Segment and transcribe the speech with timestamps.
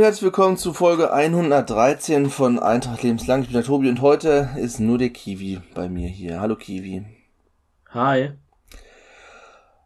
[0.00, 3.42] Und herzlich willkommen zu Folge 113 von Eintracht lebenslang.
[3.42, 6.40] Ich bin der Tobi und heute ist nur der Kiwi bei mir hier.
[6.40, 7.04] Hallo Kiwi.
[7.90, 8.30] Hi.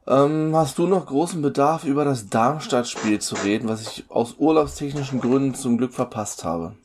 [0.06, 5.20] Ähm, hast du noch großen Bedarf, über das Darmstadt-Spiel zu reden, was ich aus urlaubstechnischen
[5.20, 6.76] Gründen zum Glück verpasst habe?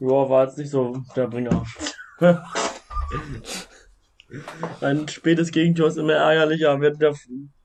[0.00, 1.64] Ja, war jetzt nicht so der Bringer.
[4.80, 6.80] Ein spätes Gegentor ist immer ärgerlicher.
[6.80, 7.12] Wir hätten ja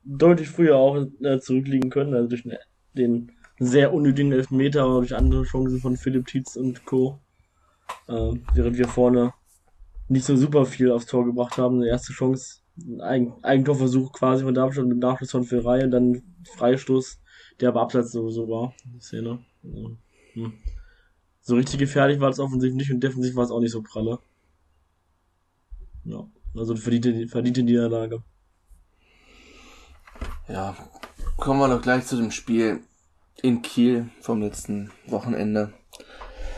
[0.04, 2.44] deutlich früher auch äh, zurückliegen können, also durch
[2.94, 7.20] den sehr unnötigen Elfmeter, durch andere Chancen von Philipp Tietz und Co.
[8.08, 9.34] Äh, während wir vorne
[10.08, 11.76] nicht so super viel aufs Tor gebracht haben.
[11.76, 12.60] Eine erste Chance,
[13.00, 16.22] ein Eigentorversuch quasi von Darmstadt mit Nachschuss von Ferrei und dann
[16.56, 17.20] Freistoß,
[17.60, 18.74] der aber abseits sowieso war.
[18.84, 19.44] Die Szene.
[19.62, 19.96] Also,
[20.32, 20.52] hm.
[21.42, 24.18] So richtig gefährlich war es offensichtlich nicht und defensiv war es auch nicht so pralle.
[26.04, 28.22] Ja, also verdiente, verdiente Niederlage.
[30.48, 30.76] Ja,
[31.40, 32.80] kommen wir doch gleich zu dem Spiel
[33.42, 35.72] in Kiel vom letzten Wochenende.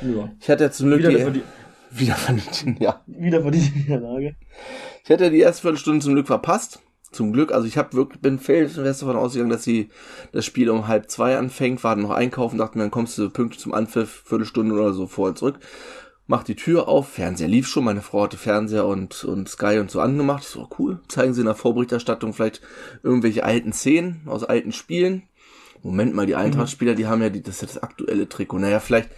[0.03, 0.31] Ja.
[0.41, 1.43] Ich hatte ja zum Glück wieder, die,
[1.91, 3.01] wieder verdient, ja.
[3.07, 4.35] Wieder verdient Niederlage.
[5.05, 6.81] Ich hätte die erste Viertelstunde zum Glück verpasst.
[7.13, 9.91] Zum Glück, also ich habe wirklich bin felsenfest davon ausgegangen, dass sie
[10.33, 13.61] das Spiel um halb zwei anfängt, war noch einkaufen, dachte mir, dann kommst du pünktlich
[13.61, 15.61] zum Anpfiff, Viertelstunde oder so vorher zurück.
[16.27, 19.91] Mach die Tür auf, Fernseher lief schon, meine Frau hatte Fernseher und, und Sky und
[19.91, 20.45] so angemacht.
[20.45, 22.61] Ich so, cool, zeigen sie in der Vorberichterstattung vielleicht
[23.03, 25.25] irgendwelche alten Szenen aus alten Spielen.
[25.83, 28.59] Moment mal, die Eintracht-Spieler, die haben ja die, das ist ja das aktuelle Trikot.
[28.59, 29.11] Naja, vielleicht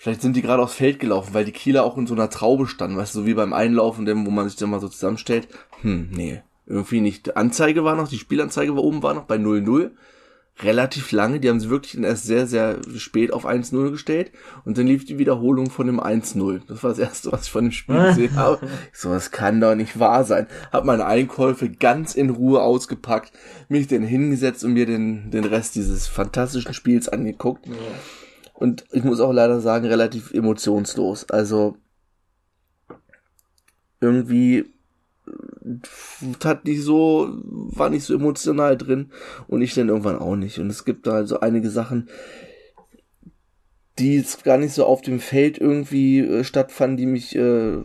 [0.00, 2.68] Vielleicht sind die gerade aufs Feld gelaufen, weil die Kieler auch in so einer Traube
[2.68, 5.48] standen, weißt du, so wie beim Einlaufen, wo man sich dann mal so zusammenstellt.
[5.82, 7.36] Hm, nee, irgendwie nicht.
[7.36, 9.90] Anzeige war noch, die Spielanzeige war oben, war noch bei 0-0.
[10.60, 14.32] Relativ lange, die haben sie wirklich erst sehr, sehr spät auf 1-0 gestellt
[14.64, 16.62] und dann lief die Wiederholung von dem 1-0.
[16.66, 18.66] Das war das erste, was ich von dem Spiel gesehen habe.
[18.92, 20.48] So, das kann doch nicht wahr sein.
[20.72, 23.32] Hab meine Einkäufe ganz in Ruhe ausgepackt,
[23.68, 27.66] mich dann hingesetzt und mir den, den Rest dieses fantastischen Spiels angeguckt.
[27.66, 27.74] Ja
[28.58, 31.30] und ich muss auch leider sagen, relativ emotionslos.
[31.30, 31.76] Also
[34.00, 34.74] irgendwie
[36.44, 39.10] hat nicht so, war nicht so emotional drin
[39.46, 40.58] und ich dann irgendwann auch nicht.
[40.58, 42.08] Und es gibt da also einige Sachen,
[43.98, 47.78] die jetzt gar nicht so auf dem Feld irgendwie äh, stattfanden, die mich, äh,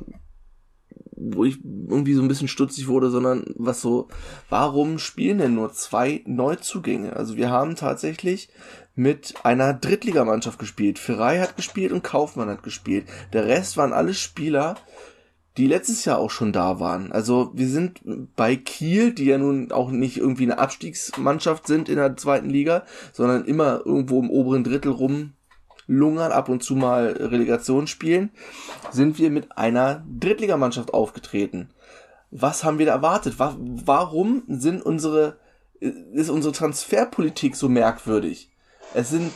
[1.16, 4.08] wo ich irgendwie so ein bisschen stutzig wurde, sondern was so,
[4.50, 7.16] warum spielen denn nur zwei Neuzugänge?
[7.16, 8.50] Also wir haben tatsächlich
[8.96, 11.00] mit einer Drittligamannschaft gespielt.
[11.00, 13.06] Ferrei hat gespielt und Kaufmann hat gespielt.
[13.32, 14.76] Der Rest waren alles Spieler,
[15.58, 17.12] die letztes Jahr auch schon da waren.
[17.12, 18.02] Also wir sind
[18.36, 22.84] bei Kiel, die ja nun auch nicht irgendwie eine Abstiegsmannschaft sind in der zweiten Liga,
[23.12, 28.32] sondern immer irgendwo im oberen Drittel rumlungern, ab und zu mal Relegation spielen,
[28.92, 31.70] sind wir mit einer Drittligamannschaft aufgetreten.
[32.32, 33.36] Was haben wir da erwartet?
[33.38, 35.38] Warum sind unsere,
[35.80, 38.50] ist unsere Transferpolitik so merkwürdig?
[38.96, 39.32] Es sind,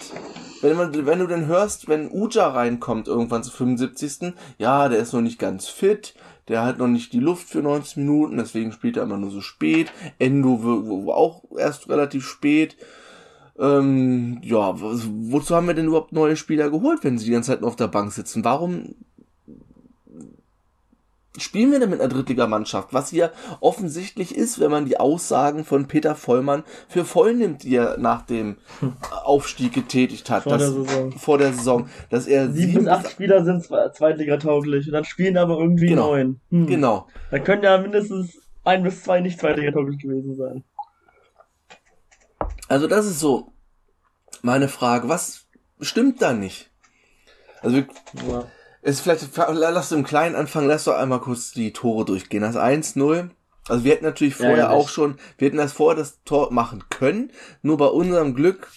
[0.61, 4.33] wenn, man, wenn du dann hörst, wenn Uja reinkommt irgendwann zu 75.
[4.57, 6.15] Ja, der ist noch nicht ganz fit,
[6.47, 9.41] der hat noch nicht die Luft für 90 Minuten, deswegen spielt er immer nur so
[9.41, 9.91] spät.
[10.19, 12.77] Endo auch erst relativ spät.
[13.59, 17.61] Ähm, ja, wozu haben wir denn überhaupt neue Spieler geholt, wenn sie die ganze Zeit
[17.61, 18.43] nur auf der Bank sitzen?
[18.43, 18.95] Warum
[21.37, 22.93] spielen wir denn mit einer Drittligamannschaft?
[22.93, 27.75] Was hier offensichtlich ist, wenn man die Aussagen von Peter Vollmann für voll nimmt, die
[27.75, 28.57] er nach dem
[29.23, 30.43] Aufstieg getätigt hat.
[30.43, 31.11] Vor, dass, der, Saison.
[31.13, 31.89] vor der Saison.
[32.09, 36.11] Dass er sieben bis acht Spieler sind Zweitliga-tauglich und dann spielen aber irgendwie genau.
[36.11, 36.41] neun.
[36.49, 36.67] Hm.
[36.67, 37.07] Genau.
[37.31, 40.63] Da können ja mindestens ein bis zwei nicht Zweitliga-tauglich gewesen sein.
[42.67, 43.53] Also das ist so
[44.41, 45.09] meine Frage.
[45.09, 45.47] Was
[45.81, 46.69] stimmt da nicht?
[47.61, 48.45] Also ja
[48.87, 52.41] ist vielleicht, lass du im Kleinen anfangen, lass doch einmal kurz die Tore durchgehen.
[52.41, 53.29] Das 1-0.
[53.67, 56.85] Also wir hätten natürlich vorher ja, auch schon, wir hätten das vorher das Tor machen
[56.89, 57.31] können.
[57.61, 58.69] Nur bei unserem Glück,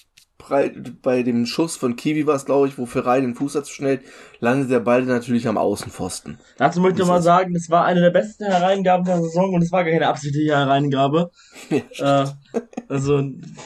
[0.48, 4.02] bei dem Schuss von Kiwi war es, glaube ich, wo Ferrari den Fuß dazu schnellt,
[4.40, 6.40] landet der Ball natürlich am Außenpfosten.
[6.58, 9.70] Dazu möchte ich mal sagen, das war eine der besten Hereingaben der Saison und es
[9.70, 11.30] war gar keine absichtliche Hereingabe.
[11.70, 13.22] Ja, äh, also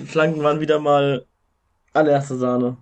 [0.07, 1.25] Flanken waren wieder mal
[1.95, 2.77] allererste Sahne.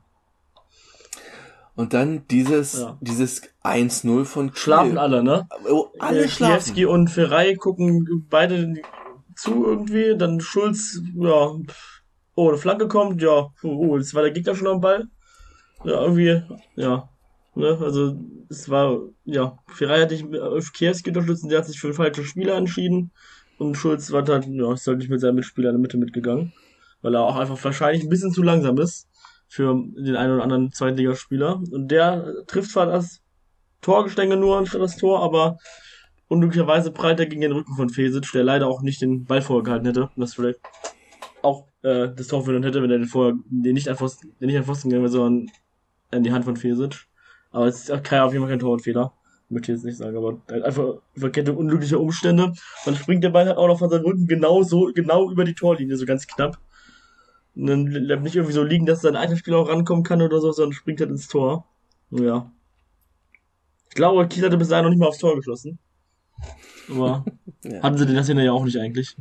[1.83, 2.97] Und dann dieses, ja.
[3.01, 4.57] dieses 1-0 von Kiel.
[4.57, 5.49] Schlafen alle, ne?
[5.69, 6.63] Oh, alle äh, schlafen.
[6.63, 8.75] Kiewski und Ferrei gucken beide
[9.35, 11.57] zu irgendwie, dann Schulz, ja,
[12.37, 15.09] oh, eine Flanke kommt, ja, oh, jetzt war der Gegner schon am Ball.
[15.83, 16.41] Ja, irgendwie,
[16.77, 17.09] ja.
[17.57, 18.17] Ne, also,
[18.49, 22.25] es war, ja, Ferrei hat sich auf Kiewski unterstützt, der hat sich für den falschen
[22.25, 23.11] Spieler entschieden.
[23.59, 26.53] Und Schulz war dann, ja, ist halt nicht mit seinem Mitspieler in der Mitte mitgegangen.
[27.01, 29.09] Weil er auch einfach wahrscheinlich ein bisschen zu langsam ist
[29.53, 31.61] für den einen oder anderen Zweitligaspieler.
[31.71, 33.21] Und der trifft zwar das
[33.83, 35.59] Torgestänge nur anstatt das Tor, aber
[36.29, 39.87] unglücklicherweise prallt er gegen den Rücken von Fesic, der leider auch nicht den Ball vorgehalten
[39.87, 40.09] hätte.
[40.17, 40.61] Das vielleicht
[41.43, 43.99] auch äh, das Tor verloren hätte, wenn er den vorher den nicht an
[44.41, 45.51] den nicht an Pfosten gegangen wäre, sondern
[46.13, 47.07] in die Hand von Fesic.
[47.51, 49.13] Aber es ist kein, auf jeden Fall kein Tor und Fehler.
[49.51, 52.55] Möchte ich jetzt nicht sagen, aber halt einfach Verkettung unglücklicher Umstände.
[52.87, 55.55] Dann springt der Ball halt auch noch von seinem Rücken genau so, genau über die
[55.55, 56.59] Torlinie, so ganz knapp.
[57.55, 60.53] Und dann bleibt nicht irgendwie so liegen, dass sein Einzelspieler auch rankommen kann oder so,
[60.53, 61.67] sondern springt halt ins Tor.
[62.11, 62.51] Ja.
[63.89, 65.79] Ich glaube, Kiel hatte bis dahin noch nicht mal aufs Tor geschossen.
[66.89, 67.25] Aber
[67.65, 67.83] ja.
[67.83, 69.17] hatten sie den das ja auch nicht eigentlich.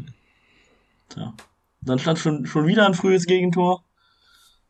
[1.09, 1.33] Tja.
[1.81, 3.83] Dann stand schon, schon wieder ein frühes Gegentor.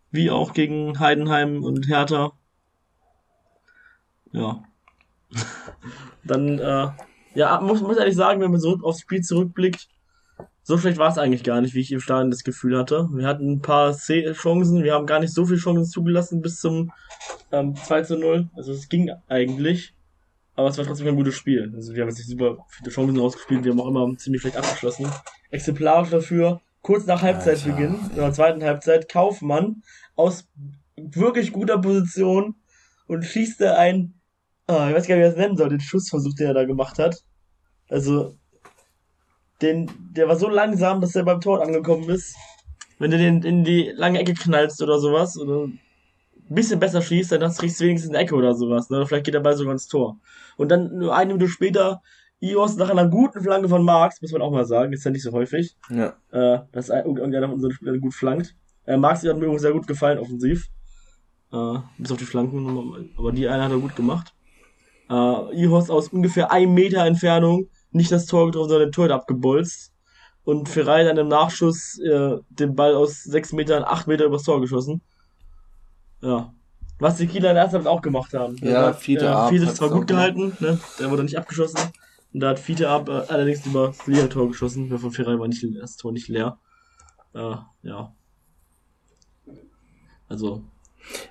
[0.10, 2.34] Wie auch gegen Heidenheim und Hertha.
[4.32, 4.64] Ja.
[6.24, 6.90] Dann, äh,
[7.36, 9.88] ja, muss, muss ehrlich sagen, wenn man so aufs Spiel zurückblickt,
[10.64, 13.08] so schlecht war es eigentlich gar nicht, wie ich im Stadion das Gefühl hatte.
[13.14, 16.92] Wir hatten ein paar Chancen, wir haben gar nicht so viele Chancen zugelassen bis zum
[17.52, 18.50] ähm, 2 zu 0.
[18.56, 19.96] Also es ging eigentlich,
[20.56, 21.72] aber es war trotzdem ein gutes Spiel.
[21.76, 24.58] Also wir haben jetzt nicht super viele Chancen rausgespielt, wir haben auch immer ziemlich schlecht
[24.58, 25.08] abgeschlossen.
[25.50, 29.82] Exemplarisch dafür, kurz nach Halbzeitbeginn, in der zweiten Halbzeit, Kaufmann
[30.16, 30.48] aus
[30.96, 32.56] wirklich guter Position
[33.08, 34.14] und schießt er ein,
[34.68, 36.66] oh, ich weiß gar nicht, wie er es nennen soll, den Schussversuch, den er da
[36.66, 37.24] gemacht hat.
[37.90, 38.38] Also,
[39.62, 42.36] den, der war so langsam, dass er beim Tor angekommen ist.
[43.00, 45.80] Wenn du den in die lange Ecke knallst oder sowas, oder ein
[46.50, 48.98] bisschen besser schießt, dann hast du wenigstens eine Ecke oder sowas, ne?
[48.98, 50.20] Oder vielleicht geht der Ball sogar ins Tor.
[50.58, 52.02] Und dann nur eine Minute später
[52.40, 55.24] Ios nach einer guten Flanke von Marx, muss man auch mal sagen, ist ja nicht
[55.24, 55.78] so häufig.
[55.90, 56.16] Ja.
[56.32, 58.56] Äh, dass irgendeiner von unseren Spielern gut flankt.
[58.86, 60.68] Äh, Marx hat mir übrigens sehr gut gefallen, offensiv.
[61.54, 64.34] Äh, bis auf die Flanken, aber die eine hat er gut gemacht.
[65.10, 69.94] Äh, Ihos aus ungefähr einem Meter Entfernung nicht das Tor getroffen, sondern den Tor abgebolzt.
[70.44, 74.60] Und Ferrari dann im Nachschuss äh, den Ball aus sechs Metern, acht Meter übers Tor
[74.60, 75.02] geschossen.
[76.22, 76.54] Ja.
[77.00, 78.58] Was die Kieler in der ersten Halbzeit auch gemacht haben.
[78.58, 80.80] Ja, Fiete äh, Fiete zwar gut gehalten, ne?
[81.00, 81.80] der wurde nicht abgeschossen.
[82.34, 84.90] Und da hat Fiete ab äh, allerdings über das leere Tor geschossen.
[84.90, 86.58] Der von Ferrari war nicht, das Tor nicht leer.
[87.34, 88.14] Äh, ja.
[90.30, 90.64] Also,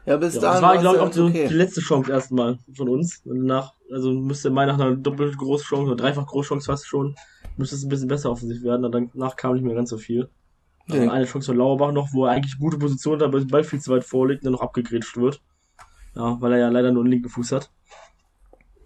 [0.07, 0.63] ja, bis ja, dahin.
[0.63, 1.49] Das war, glaube ich, auch die, okay.
[1.49, 3.23] die letzte Chance erstmal von uns.
[3.25, 6.87] Und danach, also müsste mal nach einer doppelt großen Chance oder dreifach große Chance fast
[6.87, 7.15] schon,
[7.57, 8.85] müsste es ein bisschen besser offensiv werden.
[8.85, 10.31] Und danach kam nicht mehr ganz so viel.
[10.89, 11.11] Ja.
[11.11, 13.81] Eine Chance von Lauerbach noch, wo er eigentlich gute Position hat, aber der Ball viel
[13.81, 15.43] zu weit vorliegt und dann noch abgegrätscht wird.
[16.17, 17.71] Ja, weil er ja leider nur einen linken Fuß hat.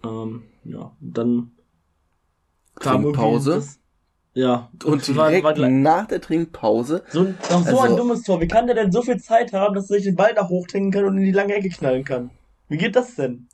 [0.03, 1.51] Ähm, ja, dann
[2.75, 3.55] kam Pause.
[3.55, 3.79] Das,
[4.35, 4.69] ja.
[4.83, 7.03] Und direkt war, war nach der Trinkpause.
[7.09, 8.41] So, noch so also, ein dummes Tor.
[8.41, 10.91] Wie kann der denn so viel Zeit haben, dass er sich den Ball nach hochhängen
[10.91, 12.31] kann und in die lange Ecke knallen kann?
[12.67, 13.47] Wie geht das denn?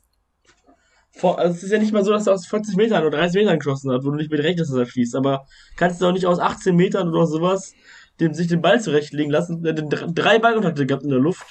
[1.12, 3.42] Vor, also es ist ja nicht mal so, dass er aus 40 Metern oder 30
[3.42, 5.14] Metern geschossen hat, wo du nicht mit rechnest, dass er schießt.
[5.14, 5.46] Aber
[5.76, 7.74] kannst du auch nicht aus 18 Metern oder sowas
[8.18, 9.64] dem, sich den Ball zurechtlegen lassen.
[9.64, 11.46] Er hat drei Ballkontakte gehabt in der Luft.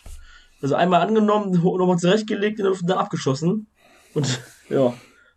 [0.61, 3.67] Also einmal angenommen, nochmal zurechtgelegt in der Luft und dann abgeschossen.
[4.13, 4.93] Und ja,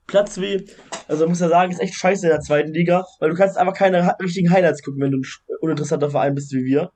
[0.06, 0.67] Platz wie,
[1.09, 3.75] also muss ja sagen, ist echt scheiße in der zweiten Liga, weil du kannst einfach
[3.75, 6.93] keine richtigen Highlights gucken, wenn du ein uninteressanter Verein bist wie wir.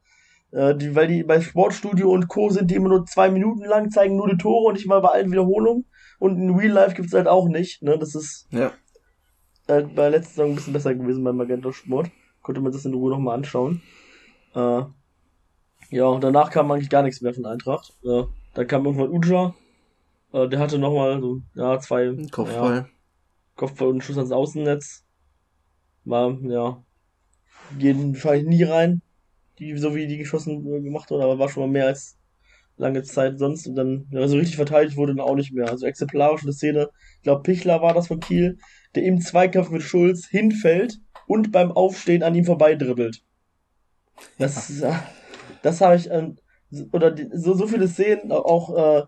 [0.50, 2.50] Äh, die, weil die bei Sportstudio und Co.
[2.50, 5.09] sind die immer nur zwei Minuten lang, zeigen nur die Tore und nicht mal bei
[5.09, 5.87] allen Wiederholungen.
[6.18, 7.99] Und in Real Life gibt's halt auch nicht, ne?
[7.99, 8.73] Das ist ja.
[9.68, 12.11] äh, bei letzter Saison ein bisschen besser gewesen beim Magenta Sport.
[12.42, 13.82] Konnte man das in Ruhe nochmal anschauen.
[14.54, 14.82] Äh,
[15.90, 17.94] ja, und danach kam eigentlich gar nichts mehr von Eintracht.
[18.04, 19.54] Äh, dann kam irgendwann Uja.
[20.32, 22.16] Äh, der hatte nochmal so, ja, zwei.
[22.30, 22.76] Kopfball.
[22.76, 22.88] Ja,
[23.58, 25.04] Kopfball und Schuss ans Außennetz.
[26.04, 26.82] War, ja,
[27.78, 29.02] gehen wahrscheinlich nie rein,
[29.58, 32.16] die, so wie die geschossen äh, gemacht wurden, aber war schon mal mehr als
[32.78, 35.68] lange Zeit sonst und dann, ja, so richtig verteidigt wurde dann auch nicht mehr.
[35.68, 38.58] Also exemplarisch eine Szene, ich glaube Pichler war das von Kiel,
[38.94, 43.22] der im Zweikampf mit Schulz hinfällt und beim Aufstehen an ihm vorbeidribbelt.
[44.38, 45.04] Das, ja.
[45.62, 46.30] das habe ich, äh,
[46.92, 49.06] oder die, so, so viele Szenen, auch, äh,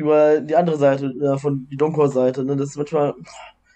[0.00, 2.44] über die andere Seite, äh, von die Donkor-Seite.
[2.44, 2.56] Ne?
[2.56, 3.14] Das ist manchmal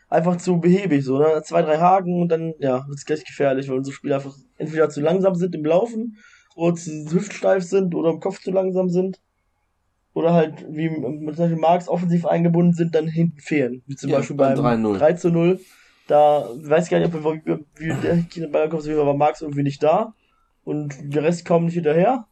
[0.08, 1.42] einfach zu behäbig, so, ne?
[1.44, 4.88] Zwei, drei Haken und dann, ja, wird es gleich gefährlich, weil unsere Spieler einfach entweder
[4.88, 6.18] zu langsam sind im Laufen
[6.54, 9.20] oder zu hüftsteif sind oder im Kopf zu langsam sind.
[10.12, 13.82] Oder halt, wie mit solchen Marks offensiv eingebunden sind, dann hinten fehlen.
[13.86, 15.58] Wie zum ja, Beispiel beim 3, zu 0.
[16.06, 19.82] Da weiß ich gar nicht, ob wir, wie der Kinderball kommt, war Marx irgendwie nicht
[19.82, 20.14] da.
[20.62, 22.26] Und der Rest kam nicht hinterher.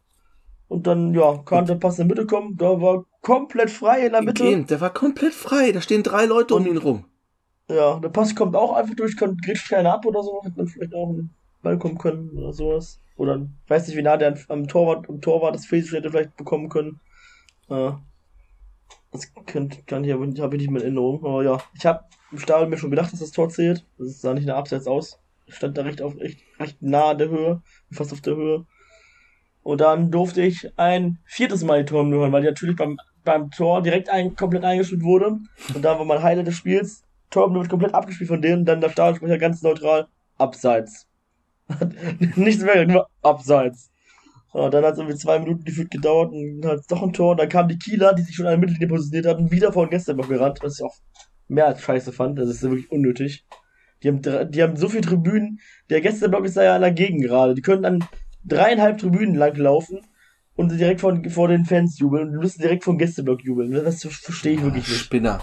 [0.69, 2.57] Und dann, ja, kann der Pass in der Mitte kommen.
[2.57, 4.64] Da war komplett frei in der Mitte.
[4.64, 5.73] Der war komplett frei.
[5.73, 7.05] Da stehen drei Leute und, um ihn rum.
[7.69, 10.43] Ja, der Pass kommt auch einfach durch, kann, grätscht keiner ab oder so.
[10.45, 11.31] Hätte man vielleicht auch einen
[11.62, 13.00] Ball kommen können oder sowas.
[13.17, 16.37] Oder, weiß nicht, wie nah der am Torwart, am Tor war, das Face hätte vielleicht
[16.37, 17.00] bekommen können.
[17.69, 17.93] Äh,
[19.12, 21.25] das könnt, kann ich aber nicht, habe ich nicht mehr in Erinnerung.
[21.25, 23.87] Aber ja, ich habe im Stadion mir schon gedacht, dass das Tor zählt.
[23.99, 25.21] Das sah nicht nach Abseits aus.
[25.49, 28.67] Stand da recht auf, recht, recht nah an der Höhe, fast auf der Höhe.
[29.62, 33.50] Und dann durfte ich ein viertes Mal die Tor hören, weil die natürlich beim, beim
[33.50, 35.38] Tor direkt ein, komplett eingespielt wurde.
[35.75, 37.05] Und da war mein Highlight des Spiels.
[37.31, 41.07] Tor wird komplett abgespielt von denen, dann der Stadionsprecher ganz neutral, abseits.
[42.37, 43.91] Nichts mehr, nur abseits.
[44.55, 47.12] Ja, dann hat es irgendwie zwei Minuten gefühlt gedauert und dann hat es doch ein
[47.14, 47.37] Tor.
[47.37, 49.91] Dann kamen die Kieler, die sich schon an der Mittellinie positioniert hatten, wieder vor den
[49.91, 50.95] Gästeblock gerannt, was ich auch
[51.49, 52.38] mehr als scheiße fand.
[52.38, 53.47] Das ist wirklich unnötig.
[54.02, 55.61] Die haben, die haben so viele Tribünen.
[55.88, 57.55] Der Gästeblock ist da ja dagegen gerade.
[57.55, 58.05] Die können dann
[58.45, 60.00] dreieinhalb Tribünen lang laufen
[60.56, 63.73] und direkt von, vor den Fans jubeln und müssen direkt vom Gästeblock jubeln.
[63.73, 65.00] Das verstehe ich wirklich nicht.
[65.00, 65.40] Spinner.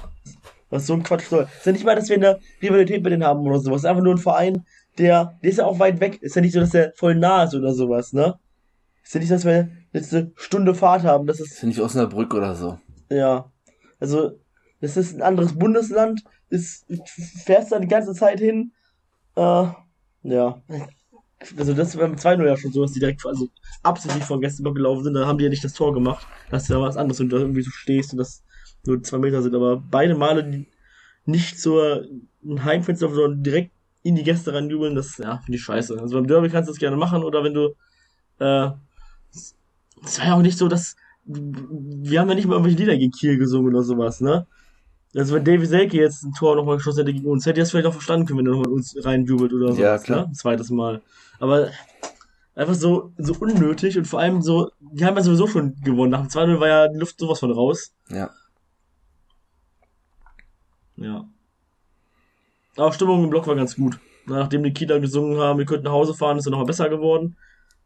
[0.69, 1.47] Was so ein Quatsch soll.
[1.57, 3.81] Ist ja nicht mal, dass wir eine Rivalität mit denen haben oder sowas.
[3.81, 4.65] Ist einfach nur ein Verein,
[4.99, 6.21] der, der ist ja auch weit weg.
[6.21, 8.37] Ist ja nicht so, dass der voll nah ist oder sowas, ne?
[9.03, 11.25] Ist ja nicht, dass wir jetzt eine Stunde Fahrt haben.
[11.25, 11.53] Das ist.
[11.53, 12.77] Ist ja nicht Osnabrück oder so.
[13.09, 13.51] Ja.
[13.99, 14.33] Also,
[14.81, 16.23] das ist ein anderes Bundesland.
[16.49, 16.85] Ist,
[17.45, 18.73] fährst da die ganze Zeit hin.
[19.35, 19.65] Äh,
[20.23, 20.61] ja.
[21.57, 23.49] Also das war beim 2-0 ja schon so, dass die direkt also
[23.81, 26.27] absichtlich vor Gästeblock gelaufen sind, da haben die ja nicht das Tor gemacht.
[26.49, 28.43] Das ist ja was anderes, wenn du irgendwie so stehst und das
[28.85, 29.55] nur zwei Meter sind.
[29.55, 30.65] Aber beide Male
[31.25, 32.05] nicht zur
[32.45, 33.71] Heimfenster, sondern direkt
[34.03, 35.99] in die Gäste reinjubeln, das ja, finde ich scheiße.
[35.99, 37.75] Also beim Derby kannst du das gerne machen oder wenn du
[38.39, 38.71] äh,
[40.03, 43.11] es war ja auch nicht so, dass wir haben ja nicht mal irgendwelche Lieder gegen
[43.11, 44.47] Kiel gesungen oder sowas, ne?
[45.15, 47.71] Also wenn Davy Selke jetzt ein Tor nochmal geschossen hätte gegen uns, hätte ich das
[47.71, 49.81] vielleicht auch verstanden können, wenn er nochmal uns reinjubelt oder so.
[49.81, 50.21] Ja, klar.
[50.21, 50.25] Ne?
[50.27, 51.01] Ein zweites Mal.
[51.39, 51.69] Aber
[52.53, 56.11] einfach so, so unnötig und vor allem so, die haben ja sowieso schon gewonnen.
[56.11, 57.93] Nach dem 2-0 war ja die Luft sowas von raus.
[58.09, 58.29] Ja.
[60.97, 61.25] Ja.
[62.75, 63.99] Aber Stimmung im Block war ganz gut.
[64.27, 67.35] Nachdem die Kieler gesungen haben, wir könnten nach Hause fahren, ist er nochmal besser geworden.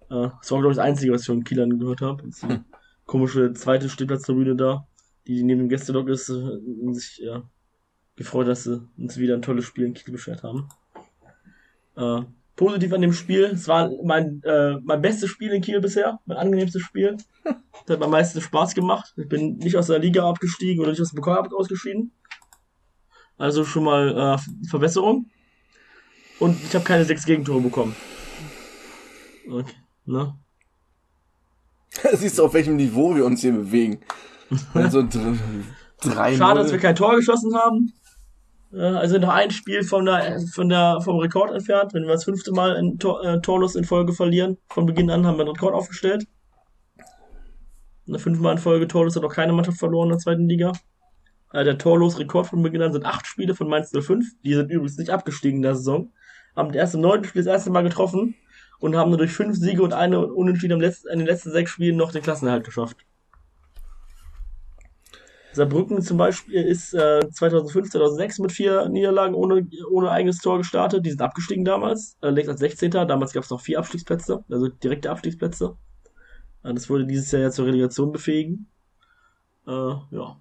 [0.10, 2.24] Äh, das war, glaube ich, das Einzige, was ich von Kielern gehört habe.
[2.24, 2.66] Hm.
[3.06, 4.88] Komische zweite Stehplatztribüne da
[5.28, 6.60] die neben dem Gästedock ist, äh,
[6.94, 7.44] sich ja,
[8.16, 10.70] gefreut, dass sie uns wieder ein tolles Spiel in Kiel beschert haben.
[11.96, 12.22] Äh,
[12.56, 16.38] positiv an dem Spiel, es war mein, äh, mein bestes Spiel in Kiel bisher, mein
[16.38, 17.18] angenehmstes Spiel.
[17.86, 19.14] Das hat mir am meisten Spaß gemacht.
[19.18, 22.14] Ich bin nicht aus der Liga abgestiegen oder nicht aus dem Pokal ausgeschieden.
[23.38, 25.30] Also schon mal äh, Verbesserung.
[26.40, 27.94] Und ich habe keine sechs Gegentore bekommen.
[29.50, 29.74] Okay,
[30.06, 30.38] ne?
[32.14, 34.00] Siehst du, auf welchem Niveau wir uns hier bewegen.
[34.74, 35.04] Also
[36.02, 37.94] drei Schade, dass wir kein Tor geschossen haben.
[38.72, 41.94] Also noch ein Spiel von der, von der, vom Rekord entfernt.
[41.94, 45.28] Wenn wir das fünfte Mal ein Tor, äh, Torlos in Folge verlieren, von Beginn an
[45.28, 46.26] haben wir einen Rekord aufgestellt.
[48.08, 50.74] Eine fünfmal in Folge Torlos hat noch keine Mannschaft verloren in der zweiten Liga.
[51.50, 54.26] Also der Torlos-Rekord von Beginn an sind acht Spiele von Mainz 05.
[54.44, 56.12] Die sind übrigens nicht abgestiegen in der Saison.
[56.56, 58.36] Haben das erste neunte Spiel das erste Mal getroffen
[58.80, 62.12] und haben nur durch fünf Siege und eine Unentschieden in den letzten sechs Spielen noch
[62.12, 63.06] den Klassenerhalt geschafft.
[65.54, 71.06] Saarbrücken zum Beispiel ist äh, 2005, 2006 mit vier Niederlagen ohne, ohne eigenes Tor gestartet.
[71.06, 72.92] Die sind abgestiegen damals, äh, als 16.
[72.92, 75.78] Damals gab es noch vier Abstiegsplätze, also direkte Abstiegsplätze.
[76.64, 78.68] Äh, das wurde dieses Jahr ja zur Relegation befähigen.
[79.68, 80.38] Äh, ja.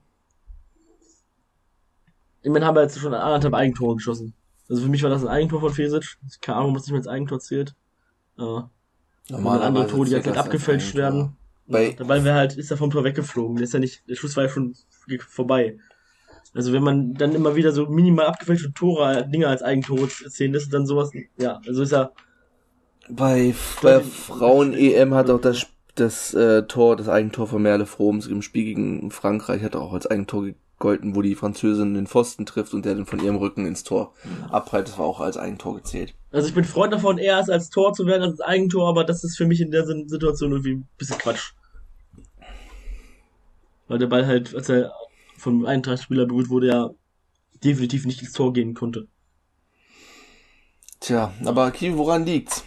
[2.42, 4.34] Immerhin haben wir jetzt schon anderthalb Eigentore geschossen.
[4.68, 6.16] Also für mich war das ein Eigentor von Fesic.
[6.40, 7.74] Keine Ahnung, was nicht mehr als Eigentor zählt.
[8.38, 8.62] Äh,
[9.28, 11.36] Normal andere Tore, die halt abgefälscht werden.
[11.66, 13.56] Bei Dabei wäre halt, ist er vom Tor weggeflogen.
[13.56, 14.74] Der ist ja nicht, der Schuss war ja schon
[15.28, 15.78] vorbei.
[16.54, 20.72] Also wenn man dann immer wieder so minimal abgefälschte Tore, Dinge als Eigentore zählen lässt,
[20.72, 22.10] dann sowas, ja, also ist ja.
[23.08, 28.42] Bei, bei Frauen-EM hat auch das, das äh, Tor, das Eigentor von Merle Froms im
[28.42, 30.50] Spiel gegen Frankreich hat auch als Eigentor
[30.82, 34.12] gegolten, wo die Französin den Pfosten trifft und der dann von ihrem Rücken ins Tor
[34.50, 34.88] abprallt.
[34.88, 36.14] Das war auch als Eigentor gezählt.
[36.32, 39.22] Also ich bin Freund davon, eher als, als Tor zu werden als Eigentor, aber das
[39.22, 41.52] ist für mich in der Situation irgendwie ein bisschen Quatsch.
[43.86, 44.92] Weil der Ball halt, als er
[45.38, 46.90] vom Eintracht-Spieler berührt wurde, ja
[47.62, 49.06] definitiv nicht ins Tor gehen konnte.
[50.98, 52.64] Tja, aber Kiel, woran liegt's?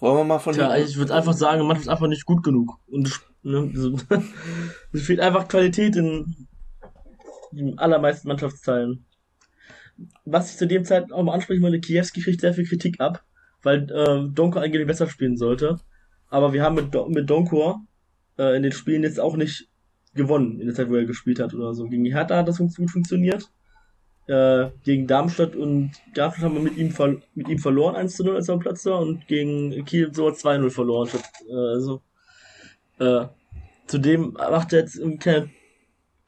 [0.00, 2.78] Wollen wir mal von Tja, ich würde einfach sagen, man ist einfach nicht gut genug.
[2.88, 3.96] Und ne, so,
[4.92, 6.48] es fehlt einfach Qualität in
[7.56, 9.04] den allermeisten Mannschaftsteilen.
[10.24, 13.24] Was ich zu dem Zeit auch mal ansprechen wollte, Kiewski kriegt sehr viel Kritik ab,
[13.62, 15.78] weil äh, Donko eigentlich besser spielen sollte.
[16.30, 17.80] Aber wir haben mit, mit Donko
[18.38, 19.68] äh, in den Spielen jetzt auch nicht
[20.14, 21.88] gewonnen in der Zeit, wo er gespielt hat oder so.
[21.88, 23.50] Gegen die Hertha hat das gut funktioniert.
[24.26, 28.24] Äh, gegen Darmstadt und Darmstadt haben wir mit ihm, ver mit ihm verloren, 1 zu
[28.24, 31.08] 0 als er am Platz war, und gegen Kiel so 2-0 verloren.
[31.08, 32.00] Statt, äh, also,
[32.98, 33.26] äh,
[33.86, 35.50] zudem macht er jetzt keine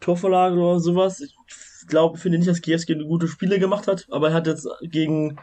[0.00, 1.20] Torvorlage oder sowas.
[1.20, 1.34] Ich
[1.88, 5.38] glaube, finde nicht, dass Kiewski eine gute Spiele gemacht hat, aber er hat jetzt gegen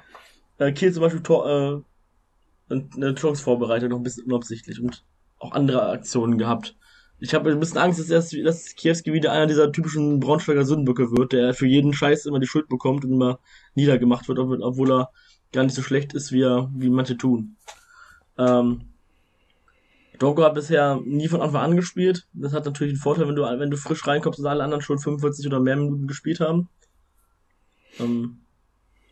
[0.58, 1.84] äh, Kiel zum Beispiel Tor,
[2.70, 5.04] äh, eine Chance vorbereitet, noch ein bisschen unabsichtlich und
[5.40, 6.76] auch andere Aktionen gehabt
[7.24, 11.12] ich habe ein bisschen Angst, dass, erst, dass Kiewski wieder einer dieser typischen Braunschweiger Sündenböcke
[11.12, 13.40] wird, der für jeden Scheiß immer die Schuld bekommt und immer
[13.76, 15.10] niedergemacht wird, obwohl er
[15.54, 17.56] gar nicht so schlecht ist, wie er, wie manche tun.
[18.38, 18.93] Ähm,
[20.24, 22.28] Dogo hat bisher nie von Anfang an gespielt.
[22.32, 24.98] Das hat natürlich einen Vorteil, wenn du, wenn du frisch reinkommst und alle anderen schon
[24.98, 26.70] 45 oder mehr Minuten gespielt haben.
[28.00, 28.38] Ähm,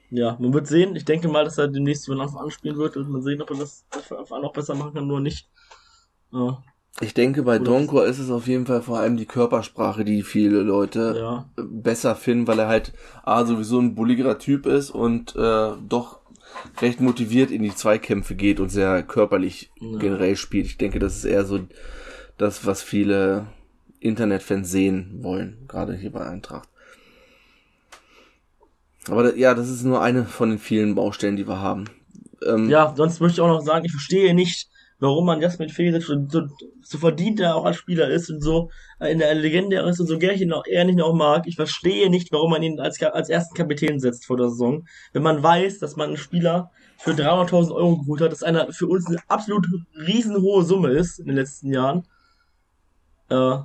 [0.09, 0.95] ja, man wird sehen.
[0.95, 3.49] Ich denke mal, dass er demnächst von Anfang an spielen wird und man sehen, ob
[3.51, 5.49] er das von Anfang an noch besser machen kann oder nicht.
[6.31, 6.63] Ja.
[7.01, 10.61] Ich denke, bei Donkor ist es auf jeden Fall vor allem die Körpersprache, die viele
[10.61, 11.49] Leute Ja.
[11.57, 16.20] besser finden, weil er halt A, sowieso ein bulligerer Typ ist und äh, doch
[16.81, 19.97] recht motiviert in die Zweikämpfe geht und sehr körperlich Ja.
[19.97, 20.65] generell spielt.
[20.65, 21.59] Ich denke, das ist eher so
[22.37, 23.47] das, was viele
[23.99, 26.67] Internetfans sehen wollen, gerade hier bei Eintracht.
[29.07, 31.85] Aber ja, das ist nur eine von den vielen Baustellen, die wir haben.
[32.45, 34.69] Ähm, Ja, sonst möchte ich auch noch sagen, ich verstehe nicht,
[35.01, 36.43] warum man Jasmin Fesic so, so,
[36.83, 40.17] so verdient er auch als Spieler ist und so in der Legende ist und so
[40.19, 41.47] gern ich ihn auch eher nicht auch mag.
[41.47, 44.85] Ich verstehe nicht, warum man ihn als, als ersten Kapitän setzt vor der Saison.
[45.11, 48.87] Wenn man weiß, dass man einen Spieler für 300.000 Euro geholt hat, das einer für
[48.87, 52.07] uns eine absolut riesenhohe Summe ist in den letzten Jahren.
[53.29, 53.57] Äh,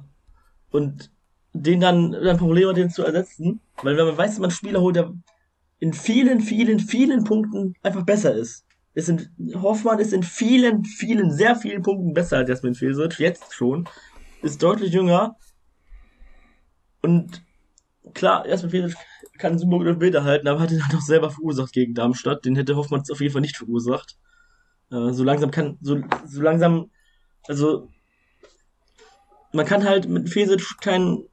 [0.71, 1.11] und
[1.53, 3.61] den dann, dann Probleme den zu ersetzen.
[3.83, 5.13] Weil wenn man weiß, dass man einen Spieler holt, der
[5.79, 8.66] in vielen, vielen, vielen Punkten einfach besser ist.
[8.97, 13.53] Es sind, Hoffmann ist in vielen, vielen, sehr vielen Punkten besser als Jasmin Fesic, jetzt
[13.53, 13.87] schon.
[14.41, 15.37] Ist deutlich jünger.
[17.03, 17.45] Und
[18.15, 18.97] klar, Jasmin Fesic
[19.37, 22.47] kann super gute Bilder halten, aber hat ihn halt auch selber verursacht gegen Darmstadt.
[22.47, 24.17] Den hätte Hoffmann auf jeden Fall nicht verursacht.
[24.91, 26.91] Äh, so langsam kann, so, so langsam,
[27.49, 27.91] also,
[29.53, 31.29] man kann halt mit Fesic keinen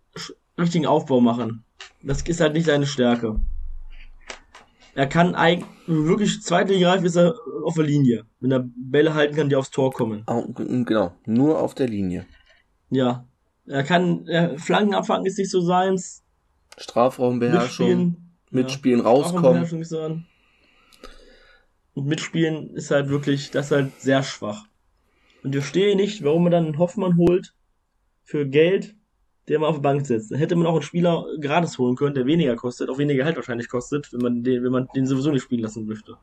[0.60, 1.64] richtigen Aufbau machen.
[2.02, 3.40] Das ist halt nicht seine Stärke.
[4.96, 8.26] Er kann eigentlich wirklich zweitligareif ist er auf der Linie.
[8.40, 10.24] Wenn er Bälle halten kann, die aufs Tor kommen.
[10.28, 12.26] au- genau, nur auf der Linie.
[12.90, 13.28] Ja.
[13.66, 16.24] Er kann, er, Flanken abfangen ist nicht so seins.
[16.78, 18.38] Strafraumbeherrschung, Mitspielen.
[18.52, 19.06] mitspielen, ja.
[19.06, 19.64] rauskommen.
[19.82, 20.26] Ist so an.
[21.94, 24.66] Und mitspielen ist halt wirklich, das ist halt sehr schwach.
[25.44, 27.54] Und ich verstehe nicht, warum man dann einen Hoffmann holt
[28.24, 28.96] für Geld,
[29.48, 30.32] der man auf die Bank setzt.
[30.32, 33.36] Dann hätte man auch einen Spieler gratis holen können, der weniger kostet, auch weniger Geld
[33.36, 36.16] wahrscheinlich kostet, wenn man den, wenn man den sowieso nicht spielen lassen möchte.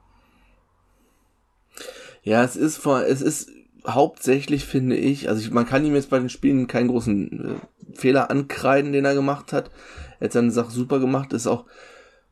[2.23, 3.51] Ja, es ist vor, es ist
[3.87, 7.97] hauptsächlich, finde ich, also ich, man kann ihm jetzt bei den Spielen keinen großen äh,
[7.97, 9.71] Fehler ankreiden, den er gemacht hat.
[10.19, 11.65] Er hat seine Sache super gemacht, ist auch,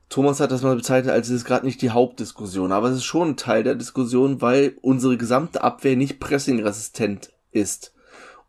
[0.08, 3.04] Thomas hat das mal bezeichnet, als es ist gerade nicht die Hauptdiskussion, aber es ist
[3.04, 7.92] schon ein Teil der Diskussion, weil unsere gesamte Abwehr nicht pressingresistent ist.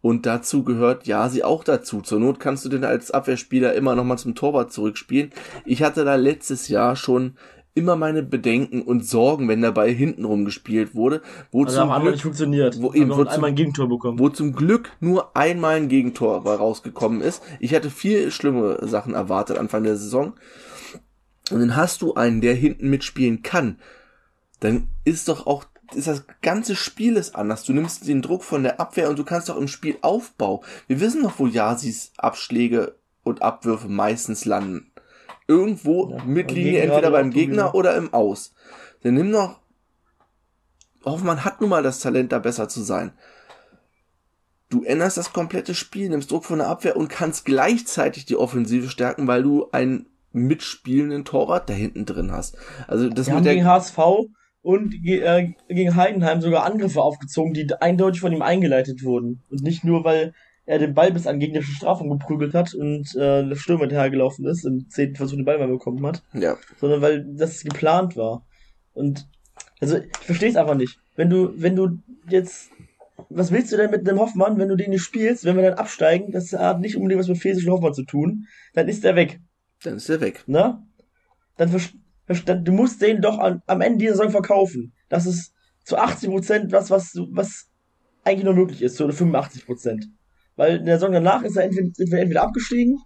[0.02, 2.02] Und dazu gehört ja sie auch dazu.
[2.02, 5.32] Zur Not kannst du den als Abwehrspieler immer nochmal zum Torwart zurückspielen.
[5.66, 7.36] Ich hatte da letztes Jahr schon
[7.76, 12.12] immer meine Bedenken und Sorgen, wenn der Ball hintenrum gespielt wurde, wo Also zum Glück
[12.14, 12.82] nicht funktioniert.
[12.82, 14.20] wo eben, noch wo zum- einmal ein Gegentor bekommen.
[14.20, 17.42] wo zum Glück nur einmal ein Gegentor rausgekommen ist.
[17.60, 20.34] Ich hatte viel schlimme Sachen erwartet Anfang der Saison.
[21.52, 23.80] Und dann hast du einen, der hinten mitspielen kann.
[24.60, 27.64] Dann ist doch auch, ist das ganze Spiel ist anders.
[27.64, 30.64] Du nimmst den Druck von der Abwehr und du kannst doch im Spielaufbau.
[30.88, 34.89] Wir wissen doch, wo Yasis Abschläge und Abwürfe meistens landen.
[35.50, 37.78] Irgendwo Ja, mit am Linie, Gegner entweder beim Gegner sowieso.
[37.78, 38.54] oder im Aus.
[39.02, 39.60] Dann nimm doch,
[41.04, 43.12] Hoffmann hat nun mal das Talent, da besser zu sein.
[44.70, 48.90] Du änderst das komplette Spiel, nimmst Druck von der Abwehr und kannst gleichzeitig die Offensive
[48.90, 52.56] stärken, weil du einen mitspielenden Torwart da hinten drin hast.
[52.88, 53.98] Also das Wir mit haben der gegen HSV
[54.62, 59.42] und äh, gegen Heidenheim sogar Angriffe aufgezogen, die eindeutig von ihm eingeleitet wurden.
[59.50, 60.34] Und nicht nur, weil
[60.70, 64.66] er den Ball bis an gegnerische Strafung geprügelt hat und äh, der Stürmer hinterhergelaufen ist
[64.66, 68.46] und im zehnten Versuch den Ball mal bekommen hat, ja, sondern weil das geplant war.
[68.94, 69.28] Und
[69.82, 71.00] also ich verstehe es einfach nicht.
[71.16, 71.98] Wenn du, wenn du
[72.30, 72.70] jetzt
[73.30, 75.80] was willst du denn mit einem Hoffmann, wenn du den nicht spielst, wenn wir dann
[75.80, 79.16] absteigen, das hat nicht unbedingt was mit Fesisch und Hoffmann zu tun, dann ist der
[79.16, 79.40] weg.
[79.84, 80.44] dann ist er weg.
[80.48, 80.84] ne?
[81.58, 81.76] Dann,
[82.46, 84.94] dann du musst den doch an, am Ende dieser Saison verkaufen.
[85.10, 85.52] Das ist
[85.84, 87.70] zu 80 Prozent was, was, was
[88.24, 90.08] eigentlich nur möglich ist, oder 85 Prozent.
[90.60, 93.02] Weil in der Saison danach ist er entweder, entweder abgestiegen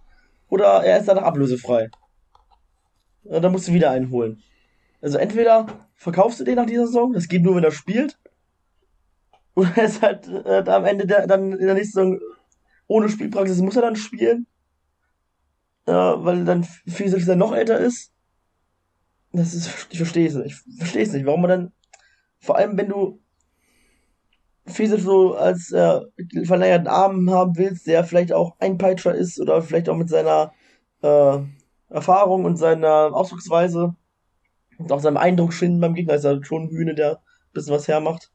[0.48, 1.88] oder er ist danach ablösefrei.
[3.22, 4.42] Und dann musst du wieder einen holen.
[5.00, 8.18] Also entweder verkaufst du den nach dieser Saison, das geht nur, wenn er spielt,
[9.54, 12.18] oder er ist halt äh, am Ende der, dann in der nächsten Saison
[12.88, 14.48] ohne Spielpraxis muss er dann spielen.
[15.86, 18.12] Äh, weil dann Fiesel dann noch älter ist.
[19.30, 20.60] Das ist, ich verstehe es nicht.
[20.66, 21.72] Ich verstehe es nicht, warum man dann,
[22.40, 23.22] vor allem wenn du
[24.66, 26.00] Fiesel so als äh,
[26.44, 30.52] verlängerten Arm haben willst, der vielleicht auch ein Peitscher ist oder vielleicht auch mit seiner
[31.02, 31.38] äh,
[31.90, 33.94] Erfahrung und seiner Ausdrucksweise
[34.78, 37.74] und auch seinem Eindruck schinden beim Gegner ist er schon ein Hühne, der ein bisschen
[37.74, 38.32] was hermacht.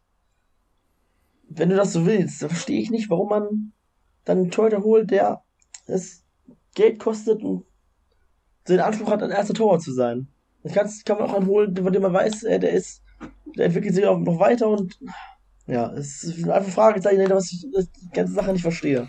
[1.49, 3.73] Wenn du das so willst, dann verstehe ich nicht, warum man
[4.23, 5.43] dann einen Torhüter holt, der
[5.87, 6.23] es
[6.75, 7.65] Geld kostet und
[8.67, 10.27] den Anspruch hat, ein erster Torwart zu sein.
[10.61, 13.01] Das kannst, kann man auch einen holen, von dem man weiß, äh, der ist,
[13.57, 14.99] der entwickelt sich auch noch weiter und
[15.69, 19.07] ja, es ist einfach Fragezeichen, was ich die ganze Sache nicht verstehe.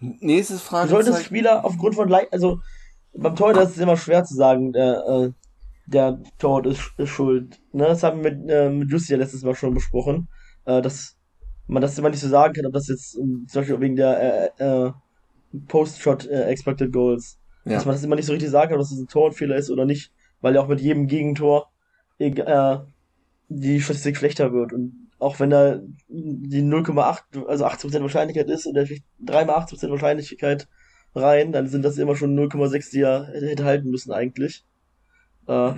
[0.00, 1.24] Nächstes Fragezeichen.
[1.24, 2.60] Spieler aufgrund von Lei also
[3.14, 5.32] beim Torhüter ist es immer schwer zu sagen, äh, äh,
[5.86, 7.58] der Torwart ist, ist schuld.
[7.72, 10.28] Ne, das haben wir mit, äh, mit ja letztes Mal schon besprochen,
[10.66, 11.16] äh, dass
[11.66, 14.52] man das immer nicht so sagen kann, ob das jetzt um, zum Beispiel wegen der
[14.60, 14.92] äh, äh,
[15.66, 17.72] Post-Shot äh, Expected Goals, ja.
[17.72, 19.86] dass man das immer nicht so richtig sagen kann, ob das ein Torwartfehler ist oder
[19.86, 21.70] nicht, weil ja auch mit jedem Gegentor
[22.18, 22.78] äh,
[23.48, 28.74] die Statistik schlechter wird und auch wenn da die 0,8, also 80% Wahrscheinlichkeit ist und
[28.74, 30.68] da 3x80% Wahrscheinlichkeit
[31.14, 34.64] rein, dann sind das immer schon 0,6, die er hätte halten müssen eigentlich.
[35.48, 35.72] Äh,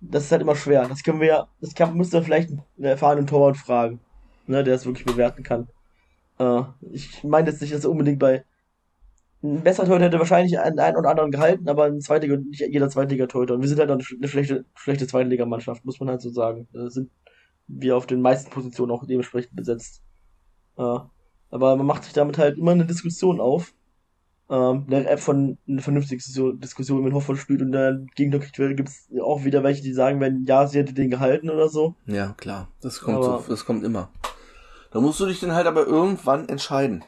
[0.00, 0.88] das ist halt immer schwer.
[0.88, 4.00] Das können wir ja, das kann, müsste vielleicht einen erfahrenen Torwart fragen,
[4.46, 5.68] ne, der es wirklich bewerten kann.
[6.38, 8.44] Äh, ich meine jetzt nicht, dass er unbedingt bei
[9.42, 12.88] ein besserer Torhüter hätte wahrscheinlich einen, einen oder anderen gehalten, aber ein Zweitliga, nicht jeder
[12.88, 13.54] Zweitliga-Torhüter.
[13.54, 16.68] Und wir sind halt eine, eine schlechte, schlechte Zweitligamannschaft, muss man halt so sagen.
[16.72, 17.10] Da sind
[17.68, 20.02] wir auf den meisten Positionen auch dementsprechend besetzt.
[20.78, 20.98] Äh,
[21.50, 23.72] aber man macht sich damit halt immer eine Diskussion auf
[24.48, 26.22] ähm, der App von eine vernünftige
[26.56, 30.20] Diskussion, wenn Hoffmann spielt und dann Gegner kriegt, gibt es auch wieder welche, die sagen,
[30.20, 31.96] wenn ja, sie hätte den gehalten oder so.
[32.06, 32.68] Ja, klar.
[32.80, 34.10] Das kommt so, das kommt immer.
[34.92, 37.04] Da musst du dich dann halt aber irgendwann entscheiden.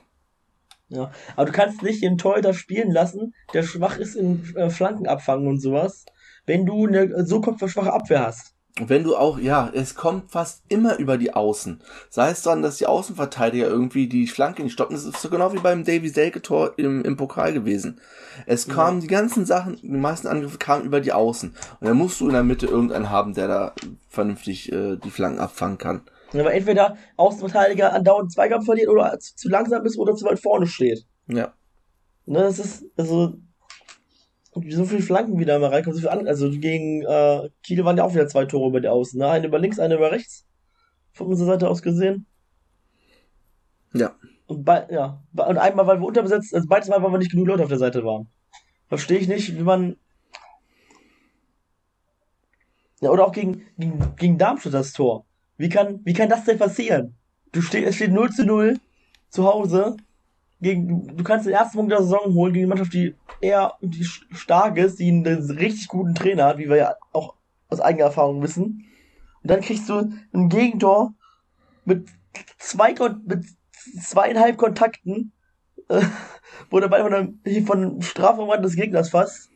[0.89, 5.47] Ja, aber du kannst nicht den Torhüter spielen lassen, der schwach ist in äh, Flankenabfangen
[5.47, 6.07] und sowas,
[6.47, 8.55] wenn du eine so kopfschwache Abwehr hast
[8.87, 11.81] wenn du auch, ja, es kommt fast immer über die Außen.
[12.11, 14.95] Sei es dann, dass die Außenverteidiger irgendwie die Flanke nicht stoppen.
[14.95, 18.01] Das ist so genau wie beim Davy Selke Tor im, im Pokal gewesen.
[18.47, 18.75] Es ja.
[18.75, 21.51] kamen die ganzen Sachen, die meisten Angriffe kamen über die Außen.
[21.81, 23.73] Und dann musst du in der Mitte irgendeinen haben, der da
[24.09, 26.03] vernünftig äh, die Flanken abfangen kann.
[26.33, 30.67] Aber entweder Außenverteidiger andauernd Zweikampf verliert oder zu, zu langsam ist oder zu weit vorne
[30.67, 31.07] steht.
[31.27, 31.55] Ja.
[32.27, 33.39] Ne, das ist, also,
[34.69, 38.05] so viele Flanken wieder mal reinkommen, so viel an, also gegen äh, Kiel waren ja
[38.05, 39.29] auch wieder zwei Tore über die Außen, ne?
[39.29, 40.47] Eine über links, eine über rechts.
[41.13, 42.27] Von unserer Seite aus gesehen.
[43.95, 44.15] Ja.
[44.47, 47.49] Und, bei, ja, und einmal, weil wir unterbesetzt, also beides Mal, weil wir nicht genug
[47.49, 48.29] Leute auf der Seite waren.
[48.89, 49.97] Verstehe ich nicht, wie man.
[53.01, 55.25] Ja, oder auch gegen, gegen, gegen Darmstadt das Tor.
[55.59, 57.17] Wie kann, wie kann das denn passieren?
[57.53, 58.79] Du steh, es steht 0 zu 0
[59.29, 59.97] zu Hause
[60.61, 64.05] gegen, du kannst den ersten Punkt der Saison holen gegen eine Mannschaft, die eher die
[64.05, 67.35] stark ist, die einen richtig guten Trainer hat, wie wir ja auch
[67.69, 68.87] aus eigener Erfahrung wissen.
[69.43, 71.15] Und dann kriegst du ein Gegentor
[71.85, 72.09] mit
[72.59, 72.95] zwei,
[73.27, 73.47] mit
[74.01, 75.33] zweieinhalb Kontakten,
[75.89, 76.03] äh,
[76.71, 79.48] wo der Ball von, einem, von Strafraumrand des Gegners fast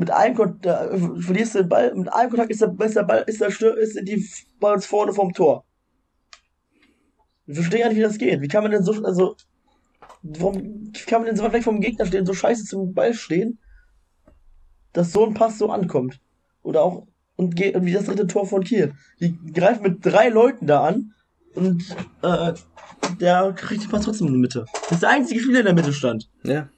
[0.00, 3.02] mit einem Kontakt, äh, verlierst du den Ball, mit einem Kontakt ist der, ist der
[3.02, 4.26] Ball, ist der, ist die
[4.58, 5.64] Ball vorne vom Tor.
[7.46, 8.40] Ich verstehe gar nicht, wie das geht.
[8.40, 9.36] Wie kann man denn so, also,
[10.22, 13.58] Warum kann man denn so weit weg vom Gegner stehen, so scheiße zum Ball stehen,
[14.94, 16.18] dass so ein Pass so ankommt?
[16.62, 18.94] Oder auch, und wie das dritte Tor von Kiel.
[19.20, 21.12] Die greifen mit drei Leuten da an
[21.54, 21.84] und
[22.22, 22.54] äh,
[23.20, 24.64] der kriegt den Pass trotzdem in die Mitte.
[24.84, 26.30] Das ist der einzige Spieler, der in der Mitte stand.
[26.42, 26.70] Ja.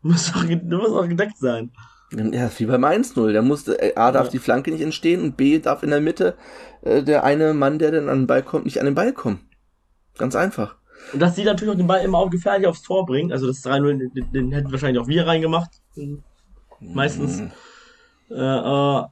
[0.00, 1.72] Muss auch, muss auch gedeckt sein.
[2.10, 3.32] Ja, wie beim 1-0.
[3.32, 4.30] Der musste, A darf ja.
[4.32, 6.36] die Flanke nicht entstehen und B darf in der Mitte
[6.82, 9.40] äh, der eine Mann, der dann an den Ball kommt, nicht an den Ball kommen.
[10.16, 10.76] Ganz einfach.
[11.12, 13.32] Und dass sie natürlich auch den Ball immer auch gefährlich aufs Tor bringen.
[13.32, 15.70] Also das 3-0, den, den, hätten wahrscheinlich auch wir reingemacht.
[16.80, 17.40] Meistens.
[17.40, 17.50] Mhm.
[18.30, 19.04] Äh, äh,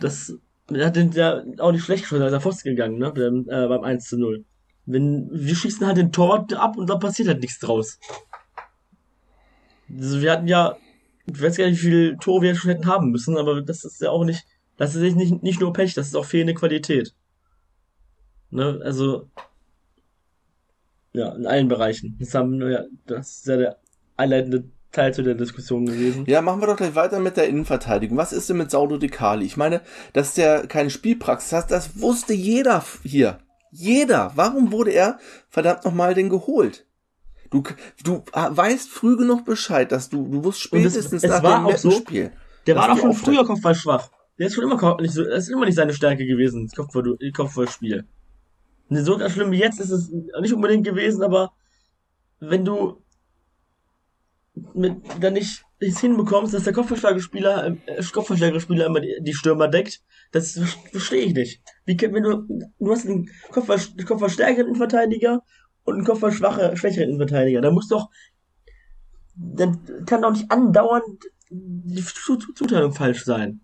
[0.00, 0.34] das
[0.72, 3.12] hat den ja auch nicht schlecht geschossen, als er Pfosten gegangen, ne?
[3.12, 4.44] Beim, äh, beim 1 zu 0.
[4.86, 7.98] Wenn, wir schießen halt den Tor ab und da passiert halt nichts draus.
[9.90, 10.76] Also wir hatten ja,
[11.26, 14.00] ich weiß gar nicht, wie viele Tore wir schon hätten haben müssen, aber das ist
[14.00, 14.44] ja auch nicht,
[14.76, 17.14] das ist nicht, nicht nur Pech, das ist auch fehlende Qualität.
[18.50, 18.80] Ne?
[18.84, 19.28] Also,
[21.12, 22.16] ja, in allen Bereichen.
[22.18, 23.78] Das, haben, ja, das ist ja der
[24.16, 26.24] einleitende Teil zu der Diskussion gewesen.
[26.26, 28.16] Ja, machen wir doch gleich weiter mit der Innenverteidigung.
[28.16, 29.44] Was ist denn mit Saudo De Cali?
[29.44, 29.80] Ich meine,
[30.12, 33.38] dass der keine Spielpraxis hat, das wusste jeder hier.
[33.70, 34.32] Jeder.
[34.36, 36.86] Warum wurde er verdammt nochmal denn geholt?
[37.54, 37.62] Du,
[38.02, 41.90] du weißt früh genug Bescheid, dass du, du wusstest spätestens es, es nach dem so,
[41.92, 42.32] Spiel.
[42.66, 44.10] Der war doch schon früher Kopfball schwach.
[44.40, 47.16] Der ist schon immer nicht so, das ist immer nicht seine Stärke gewesen, das Kopfball,
[47.32, 48.08] Kopfballspiel.
[48.90, 51.52] So ganz schlimm wie jetzt ist es nicht unbedingt gewesen, aber
[52.40, 53.00] wenn du
[54.74, 60.00] mit, dann nicht es hinbekommst, dass der Kopfverstärkerspieler, äh, Kopfverstärkerspieler immer die, die Stürmer deckt,
[60.32, 60.58] das
[60.90, 61.62] verstehe ich nicht.
[61.84, 65.42] Wie wenn du, du hast einen Kopfver, kopfverstärkenden Verteidiger
[65.84, 68.10] und einen kopfverschwache, schwächeren Verteidiger, da muss doch,
[69.36, 73.60] dann kann doch nicht andauernd die Zuteilung falsch sein.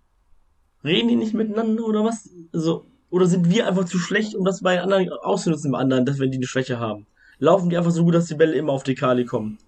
[0.85, 2.30] Reden die nicht miteinander oder was?
[2.52, 6.18] Also, oder sind wir einfach zu schlecht, um das bei anderen auszunutzen, bei anderen, dass
[6.18, 7.06] wenn die eine Schwäche haben?
[7.38, 9.59] Laufen die einfach so gut, dass die Bälle immer auf die Kali kommen?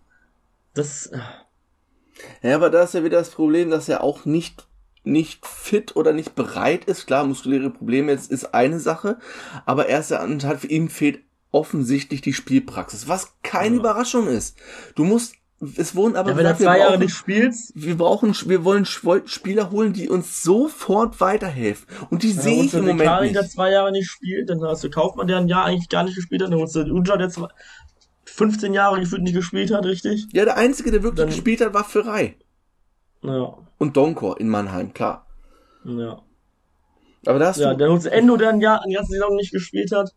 [0.74, 1.10] Das.
[2.42, 4.66] Ja, aber da ist ja wieder das Problem, dass er auch nicht
[5.04, 7.06] nicht fit oder nicht bereit ist.
[7.06, 9.18] Klar, muskuläre Probleme jetzt ist eine Sache,
[9.66, 10.24] aber er ist ja
[10.56, 11.20] für ihn fehlt
[11.52, 13.80] offensichtlich die Spielpraxis, was keine ja.
[13.80, 14.56] Überraschung ist.
[14.96, 15.34] Du musst
[15.76, 18.64] es wurden aber Ja, wenn gesagt, wir zwei Jahre brauchen- nicht spielt, wir brauchen, wir
[18.64, 21.86] wollen Spieler holen, die uns sofort weiterhelfen.
[22.10, 23.52] Und die sehe ich im Moment Kari, der nicht.
[23.52, 26.42] zwei Jahre nicht spielt, dann hast du Kaufmann, der ein Jahr eigentlich gar nicht gespielt
[26.42, 27.46] hat, dann holst du Uja, der zwei,
[28.24, 30.26] 15 Jahre gefühlt nicht gespielt hat, richtig?
[30.32, 32.34] Ja, der einzige, der wirklich Dann- gespielt hat, war Ferrei.
[33.22, 35.26] Ja, Und Donkor in Mannheim, klar.
[35.84, 36.20] ja.
[37.24, 39.36] Aber da hast Ja, du, dann holst du Endo, der ein Jahr, eine ganze Saison
[39.36, 40.10] nicht gespielt hat.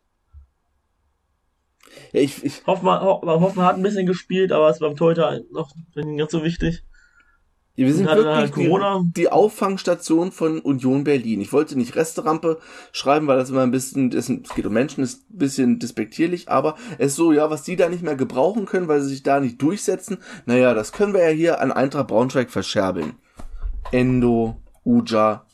[2.13, 5.39] Ja, ich, ich, Hoffmann, Ho Hoffmann hat ein bisschen gespielt, aber es war beim Torhüter
[5.51, 6.83] noch nicht so wichtig.
[7.75, 9.01] wir sind wirklich halt Corona.
[9.05, 11.41] Die, die Auffangstation von Union Berlin.
[11.41, 12.59] Ich wollte nicht Resterampe
[12.91, 16.75] schreiben, weil das immer ein bisschen, es geht um Menschen, ist ein bisschen despektierlich, aber
[16.97, 19.39] es ist so, ja, was die da nicht mehr gebrauchen können, weil sie sich da
[19.39, 23.13] nicht durchsetzen, naja, das können wir ja hier an Eintracht Braunschweig verscherbeln.
[23.91, 25.44] Endo, Uja.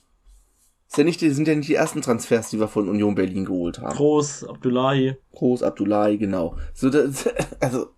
[0.91, 3.79] Ist ja nicht, sind ja nicht die ersten Transfers, die wir von Union Berlin geholt
[3.79, 3.95] haben.
[3.95, 5.15] Groß, Abdullahi.
[5.31, 6.57] Groß, Abdullahi, genau.
[6.73, 7.29] So, das,
[7.61, 7.91] also,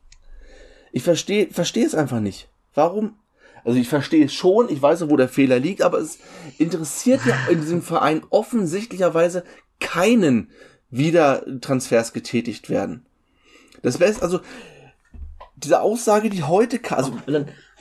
[0.91, 2.49] ich verstehe, verstehe es einfach nicht.
[2.75, 3.15] Warum?
[3.63, 6.19] Also ich verstehe es schon, ich weiß, wo der Fehler liegt, aber es
[6.59, 9.43] interessiert ja in diesem Verein offensichtlicherweise
[9.79, 10.51] keinen,
[10.91, 13.07] wieder Transfers getätigt werden.
[13.81, 14.39] Das Beste, also
[15.55, 17.17] diese Aussage, die heute, also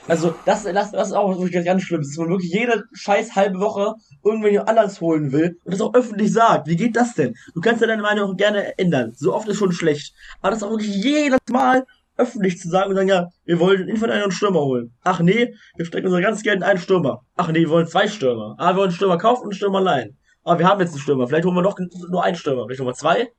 [0.07, 2.01] also, das, das, das ist auch wirklich ganz schlimm.
[2.01, 6.31] Dass man wirklich jede scheiß halbe Woche irgendwen anders holen will und das auch öffentlich
[6.33, 6.67] sagt.
[6.67, 7.35] Wie geht das denn?
[7.53, 9.13] Du kannst ja deine Meinung gerne ändern.
[9.15, 10.13] So oft ist schon schlecht.
[10.41, 11.85] Aber das auch wirklich jedes Mal
[12.17, 14.93] öffentlich zu sagen und sagen, ja, wir wollen und einen Stürmer holen.
[15.03, 17.23] Ach nee, wir stecken unser ganzes Geld in einen Stürmer.
[17.35, 18.55] Ach nee, wir wollen zwei Stürmer.
[18.57, 20.17] Ah, wir wollen einen Stürmer kaufen und einen Stürmer leihen.
[20.43, 21.27] Ah, wir haben jetzt einen Stürmer.
[21.27, 21.77] Vielleicht holen wir noch
[22.09, 22.65] nur einen Stürmer.
[22.65, 23.31] Vielleicht holen wir zwei.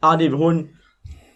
[0.00, 0.78] Ah nee, wir holen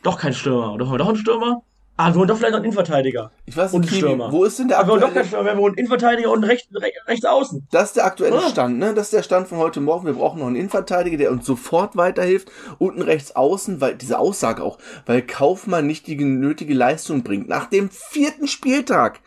[0.03, 0.73] doch keinen Stürmer.
[0.73, 1.62] Oder holen wir doch einen Stürmer?
[2.01, 3.33] Ah, wir holen doch vielleicht noch einen Innenverteidiger.
[3.45, 4.31] ich weiß nicht, Stürmer.
[4.31, 5.51] wo ist denn der Aber wir holen doch aktuelle, keinen Stürmer.
[5.53, 6.69] Wir holen einen Innenverteidiger und rechts,
[7.09, 7.67] rechts außen.
[7.73, 8.49] das ist der aktuelle Ah.
[8.49, 8.95] Stand, ne?
[8.95, 10.07] Das ist der Stand von heute Morgen.
[10.07, 14.63] Wir brauchen noch einen Innenverteidiger, der uns sofort weiterhilft und einen Rechtsaußen, weil diese Aussage
[14.63, 17.49] auch, weil Kaufmann nicht die nötige Leistung bringt.
[17.49, 19.19] Nach dem vierten Spieltag.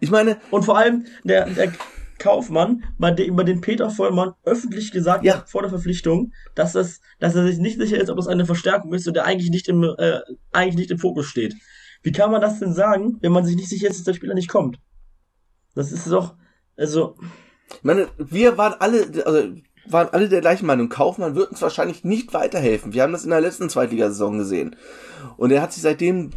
[0.00, 1.72] Ich meine, Und vor allem der, der
[2.18, 5.36] Kaufmann, bei dem, bei den Peter Vollmann öffentlich gesagt Ja.
[5.36, 8.46] hat vor der Verpflichtung, dass es, dass er sich nicht sicher ist, ob es eine
[8.46, 10.20] Verstärkung ist und der eigentlich nicht im, äh,
[10.52, 11.54] eigentlich nicht im Fokus steht.
[12.06, 14.34] Wie kann man das denn sagen, wenn man sich nicht sicher ist, dass der Spieler
[14.34, 14.78] nicht kommt?
[15.74, 16.34] Das ist doch,
[16.76, 17.16] also,
[17.68, 19.48] Ich meine, wir waren alle, also
[19.88, 20.88] waren alle der gleichen Meinung.
[20.88, 22.92] Kaufmann wird uns wahrscheinlich nicht weiterhelfen.
[22.92, 24.76] Wir haben das in der letzten Zweitligasaison gesehen.
[25.36, 26.30] Und er hat sich seitdem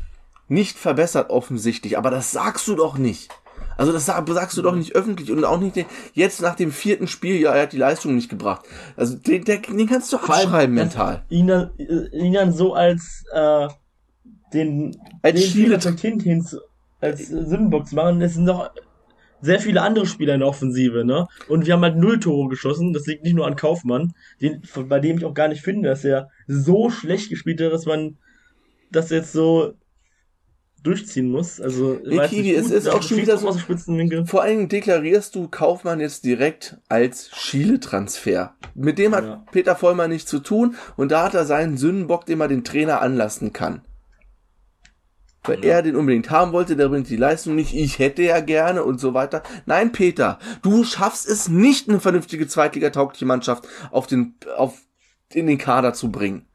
[0.47, 1.99] nicht verbessert, offensichtlich.
[1.99, 3.29] Aber das sagst du doch nicht.
[3.77, 7.08] Also das sag- sagst du doch nicht öffentlich und auch nicht jetzt nach dem vierten
[7.08, 8.65] Spiel, ja, er hat die Leistung nicht gebracht.
[8.97, 11.23] Also den, den, kannst du abschreiben mental.
[11.29, 13.67] ihn dann, äh, ihn dann so als, äh,
[14.53, 16.59] den, Als den hin zu,
[17.01, 18.69] als äh, Sündenbock zu machen, es sind noch
[19.41, 21.27] sehr viele andere Spieler in der Offensive, ne?
[21.47, 22.91] Und wir haben halt null Tore geschossen.
[22.91, 25.88] Das liegt nicht nur an Kaufmann, den, von- bei dem ich auch gar nicht finde,
[25.88, 28.17] dass er so schlecht gespielt hat, dass man
[28.91, 29.75] das jetzt so
[30.83, 31.59] durchziehen muss.
[31.59, 34.25] Also, Nee, Kiwi, es ist auch schon wieder so- aus dem Spitzenwinkel.
[34.25, 38.55] Vor allen Dingen deklarierst du Kaufmann jetzt direkt als Schiele-Transfer.
[38.75, 39.45] Mit dem hat Ja.
[39.51, 43.01] Peter Vollmann nichts zu tun und da hat er seinen Sündenbock, den man den Trainer
[43.01, 43.81] anlassen kann.
[45.43, 45.75] Weil Ja.
[45.75, 48.99] er den unbedingt haben wollte, der bringt die Leistung nicht, ich hätte ja gerne und
[48.99, 49.41] so weiter.
[49.65, 54.78] Nein, Peter, du schaffst es nicht, eine vernünftige zweitligataugliche Mannschaft auf den, auf,
[55.32, 56.45] in den Kader zu bringen.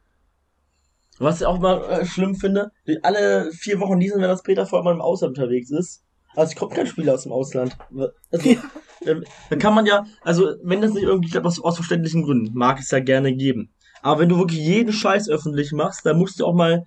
[1.19, 4.97] Was ich auch mal äh, schlimm finde, alle vier Wochen diesen, wenn das Peter Vollmann
[4.97, 6.03] im Ausland unterwegs ist.
[6.35, 7.77] Also es kommt kein Spieler aus dem Ausland.
[8.33, 8.51] Also,
[9.07, 12.53] ähm, dann kann man ja, also wenn das nicht irgendwie klappt, aus, aus verständlichen Gründen,
[12.59, 13.71] mag es ja gerne geben.
[14.03, 16.85] Aber wenn du wirklich jeden Scheiß öffentlich machst, dann musst du auch mal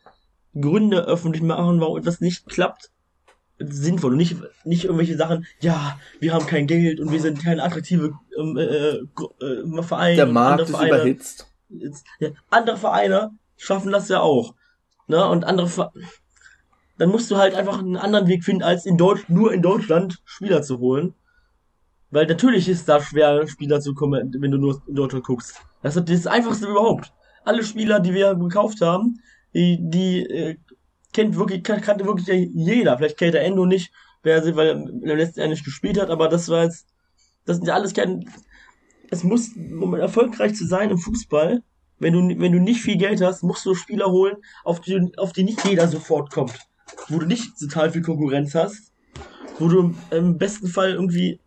[0.61, 2.91] Gründe öffentlich machen, warum etwas nicht klappt.
[3.59, 7.59] Sinnvoll und nicht, nicht irgendwelche Sachen, ja, wir haben kein Geld und wir sind kein
[7.59, 10.15] attraktive ähm, äh, äh, Verein.
[10.15, 11.47] Der Markt ist Vereine- überhitzt.
[12.19, 14.53] ja, andere Vereine schaffen das ja auch.
[15.07, 15.27] Ne?
[15.27, 15.91] Und andere Ver
[16.99, 20.19] dann musst du halt einfach einen anderen Weg finden, als in Deutsch, nur in Deutschland
[20.25, 21.13] Spieler zu holen.
[22.09, 25.61] Weil natürlich ist da schwer, Spieler zu kommen, wenn du nur in Deutschland guckst.
[25.83, 27.13] Das ist das Einfachste überhaupt.
[27.45, 29.19] Alle Spieler, die wir gekauft haben,
[29.53, 30.57] die, äh,
[31.13, 32.97] kennt wirklich, kan- kannte wirklich jeder.
[32.97, 33.91] Vielleicht kennt der Endo nicht,
[34.23, 34.67] wer sie, weil
[35.03, 36.87] er letzten Jahr nicht gespielt hat, aber das war jetzt,
[37.45, 38.29] das sind ja alles kein,
[39.09, 41.63] es muss, um erfolgreich zu sein im Fußball,
[41.99, 45.33] wenn du, wenn du nicht viel Geld hast, musst du Spieler holen, auf die, auf
[45.33, 46.59] die nicht jeder sofort kommt.
[47.07, 48.91] Wo du nicht total viel Konkurrenz hast.
[49.59, 51.39] Wo du im besten Fall irgendwie,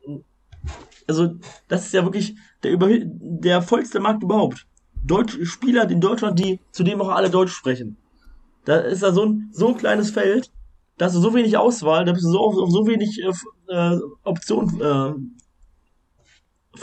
[1.07, 1.35] also,
[1.69, 4.67] das ist ja wirklich der, über, der vollste Markt überhaupt.
[5.05, 7.97] Deutsch, Spieler in Deutschland, die, zu dem auch alle Deutsch sprechen.
[8.65, 10.51] Da ist da so ein, so ein kleines Feld,
[10.99, 13.33] da hast du so wenig Auswahl, da bist du so auf, auf so wenig äh,
[13.75, 15.15] äh, Optionen äh,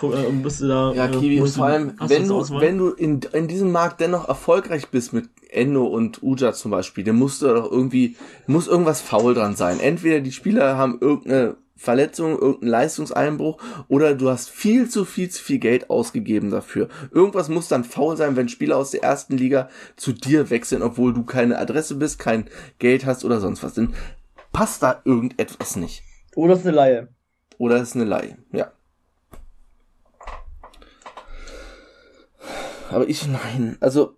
[0.05, 0.93] äh, müsste da.
[0.93, 2.61] Ja, äh, Kiwi, du- vor allem, wenn du, Auswahl?
[2.61, 7.03] wenn du in, in diesem Markt dennoch erfolgreich bist mit Endo und Uja zum Beispiel,
[7.03, 8.15] dann musst du doch irgendwie,
[8.47, 9.79] muss irgendwas faul dran sein.
[9.79, 15.43] Entweder die Spieler haben irgendeine Verletzung, irgendeinen Leistungseinbruch oder du hast viel zu viel zu
[15.43, 16.89] viel Geld ausgegeben dafür.
[17.11, 21.13] Irgendwas muss dann faul sein, wenn Spieler aus der ersten Liga zu dir wechseln, obwohl
[21.13, 23.75] du keine Adresse bist, kein Geld hast oder sonst was.
[23.75, 23.93] Dann
[24.51, 26.03] passt da irgendetwas nicht.
[26.35, 27.07] Oder es ist eine Laie.
[27.57, 28.71] Oder es ist eine Laie, ja.
[32.89, 34.15] Aber ich, nein, also,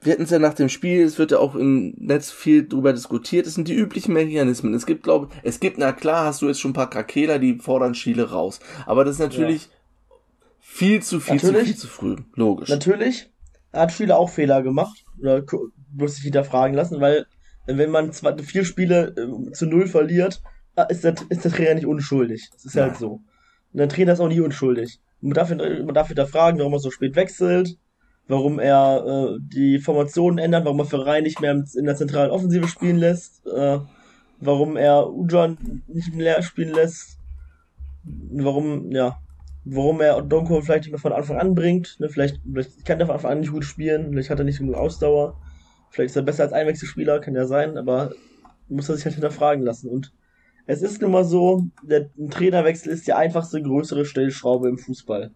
[0.00, 2.92] wir hatten es ja nach dem Spiel, es wird ja auch im Netz viel drüber
[2.92, 4.72] diskutiert, es sind die üblichen Mechanismen.
[4.74, 7.58] Es gibt, glaube es gibt, na klar, hast du jetzt schon ein paar Krakeler, die
[7.58, 8.60] fordern Schiele raus.
[8.86, 9.68] Aber das ist natürlich
[10.60, 11.58] viel zu viel, Natürlich.
[11.60, 12.16] zu viel zu früh.
[12.34, 12.68] Logisch.
[12.68, 13.30] Natürlich
[13.72, 15.04] hat Spiele auch Fehler gemacht.
[15.20, 15.42] Oder
[15.96, 17.26] muss sich hinterfragen lassen, weil
[17.66, 20.40] wenn man zwei, vier Spiele äh, zu null verliert,
[20.90, 22.48] ist der, ist der Trainer nicht unschuldig.
[22.52, 22.90] Das ist Nein.
[22.90, 23.20] halt so.
[23.72, 25.00] Und der Trainer ist auch nie unschuldig.
[25.20, 27.76] Man darf, ihn- man darf hinterfragen, warum er so spät wechselt,
[28.28, 32.68] warum er äh, die Formationen ändert, warum er Verein nicht mehr in der zentralen Offensive
[32.68, 33.78] spielen lässt, äh,
[34.38, 37.18] warum er Ujan nicht mehr spielen lässt,
[38.04, 39.18] warum, ja,
[39.64, 41.96] warum er Donko vielleicht nicht mehr von Anfang an bringt.
[41.98, 42.08] Ne?
[42.08, 44.76] Vielleicht, vielleicht kann er von Anfang an nicht gut spielen, vielleicht hat er nicht genug
[44.76, 45.40] Ausdauer,
[45.90, 48.12] vielleicht ist er besser als Einwechselspieler, kann ja sein, aber
[48.68, 49.88] muss er sich halt hinterfragen lassen.
[49.88, 50.12] Und
[50.66, 55.30] es ist nun mal so, der Trainerwechsel ist die einfachste größere Stellschraube im Fußball.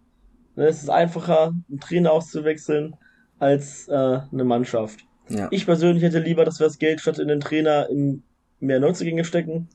[0.57, 0.67] Ne?
[0.67, 2.97] Es ist einfacher, einen Trainer auszuwechseln,
[3.39, 3.93] als äh,
[4.31, 5.05] eine Mannschaft.
[5.29, 5.49] ja.
[5.51, 8.23] Ich persönlich hätte lieber, dass wir das Geld statt in den Trainer in
[8.61, 9.69] mehr Neuzugänge stecken.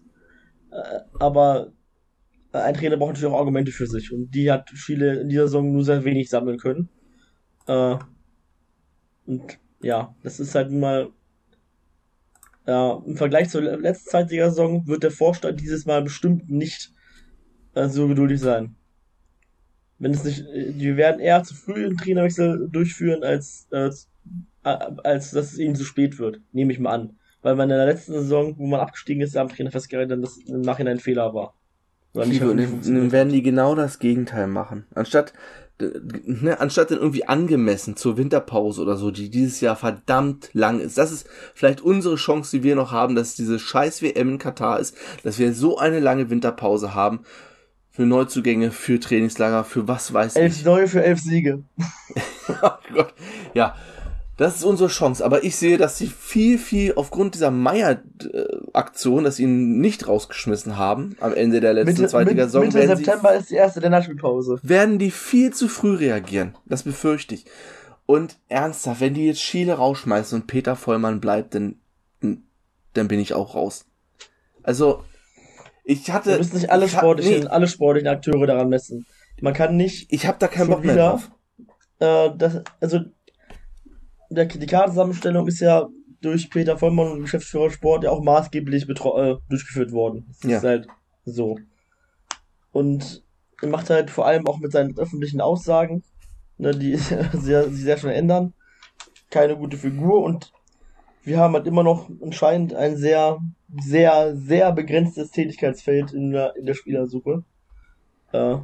[0.71, 1.73] Äh, aber
[2.53, 4.13] ein Trainer braucht natürlich auch Argumente für sich.
[4.13, 6.89] Und die hat Chile in dieser Saison nur sehr wenig sammeln können.
[7.67, 7.97] Äh,
[9.25, 11.09] und ja, das ist halt nun mal.
[12.65, 16.93] Ja, im Vergleich zur le- letzten Zweitliga-Saison wird der Vorstand dieses Mal bestimmt nicht
[17.75, 18.76] äh, so geduldig sein.
[19.99, 24.09] Wenn es nicht, äh, die werden eher zu früh einen Trainerwechsel durchführen, als, als
[24.63, 27.17] äh, als dass es ihnen zu spät wird, nehme ich mal an.
[27.41, 30.61] Weil man in der letzten Saison, wo man abgestiegen ist, am Trainer festgehalten, dass im
[30.61, 31.53] Nachhinein ein Fehler war.
[32.13, 34.85] Oder nicht dann, werden die genau das Gegenteil machen.
[34.95, 35.33] Anstatt,
[35.79, 40.97] ne, anstatt dann irgendwie angemessen zur Winterpause oder so, die dieses Jahr verdammt lang ist.
[40.97, 44.79] Das ist vielleicht unsere Chance, die wir noch haben, dass diese scheiß WM in Katar
[44.79, 47.21] ist, dass wir so eine lange Winterpause haben.
[47.97, 50.63] Für Neuzugänge, für Trainingslager, für was weiß Elf ich.
[50.63, 51.63] neue für elf Siege.
[52.61, 53.13] Oh Gott.
[53.55, 53.75] Ja,
[54.37, 55.25] das ist unsere Chance.
[55.25, 60.77] Aber ich sehe, dass sie viel, viel aufgrund dieser Meier-Aktion, dass sie ihn nicht rausgeschmissen
[60.77, 63.79] haben am Ende der letzten Mitte, zweiten Saison, Mitte werden sie September ist die erste
[63.79, 64.59] Länderspielpause.
[64.61, 66.55] werden die viel zu früh reagieren.
[66.67, 67.45] Das befürchte ich.
[68.05, 71.77] Und ernsthaft, wenn die jetzt Schiele rausschmeißen und Peter Vollmann bleibt, dann,
[72.21, 73.85] dann bin ich auch raus.
[74.61, 75.03] Also,
[75.89, 76.31] ich hatte.
[76.31, 79.05] Wir müssen nicht alle sportlichen, nee, alle sportlichen Akteure daran messen.
[79.41, 81.09] Man kann nicht ich habe da keinen Bock mehr wieder?
[81.11, 81.31] drauf.
[81.99, 82.99] äh, das, also
[84.29, 85.87] der, die Kartenzusammenstellung ist ja
[86.21, 90.25] durch Peter Vollmann und Geschäftsführer Sport ja auch maßgeblich äh, durchgeführt worden.
[90.41, 90.57] Das Ja.
[90.57, 90.87] ist halt
[91.25, 91.57] so.
[92.71, 93.23] Und
[93.61, 96.03] er macht halt vor allem auch mit seinen öffentlichen Aussagen,
[96.57, 96.95] ne, die
[97.33, 98.53] sehr, sich sehr schnell ändern,
[99.29, 100.51] keine gute Figur und
[101.27, 103.39] wir haben halt immer noch anscheinend ein sehr,
[103.81, 107.43] sehr, sehr begrenztes Tätigkeitsfeld in der, in der Spielersuche.
[108.31, 108.55] Äh,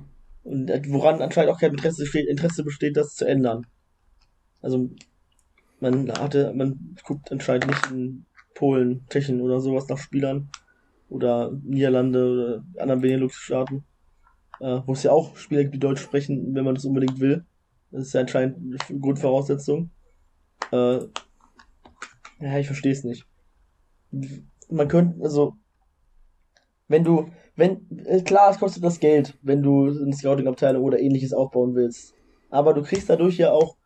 [0.45, 3.67] und woran anscheinend auch kein Interesse besteht, Interesse besteht, das zu ändern.
[4.61, 4.89] Also
[5.81, 10.49] man hatte, man guckt anscheinend nicht in Polen, Tschechien oder sowas nach Spielern
[11.09, 13.83] oder Niederlande oder anderen Benelux-Staaten,
[14.61, 17.43] äh, wo es ja auch Spieler gibt, die Deutsch sprechen, wenn man das unbedingt will.
[17.91, 18.57] Das ist ja anscheinend
[18.89, 19.91] eine Grundvoraussetzung.
[20.71, 20.99] Äh,
[22.43, 23.25] ja, ich verstehe es nicht.
[24.69, 25.55] Man könnte, also,
[26.87, 31.33] wenn du, wenn, äh, klar, es kostet das Geld, wenn du eine Scouting-Abteilung oder ähnliches
[31.33, 32.13] aufbauen willst.
[32.49, 33.77] Aber du kriegst dadurch ja auch,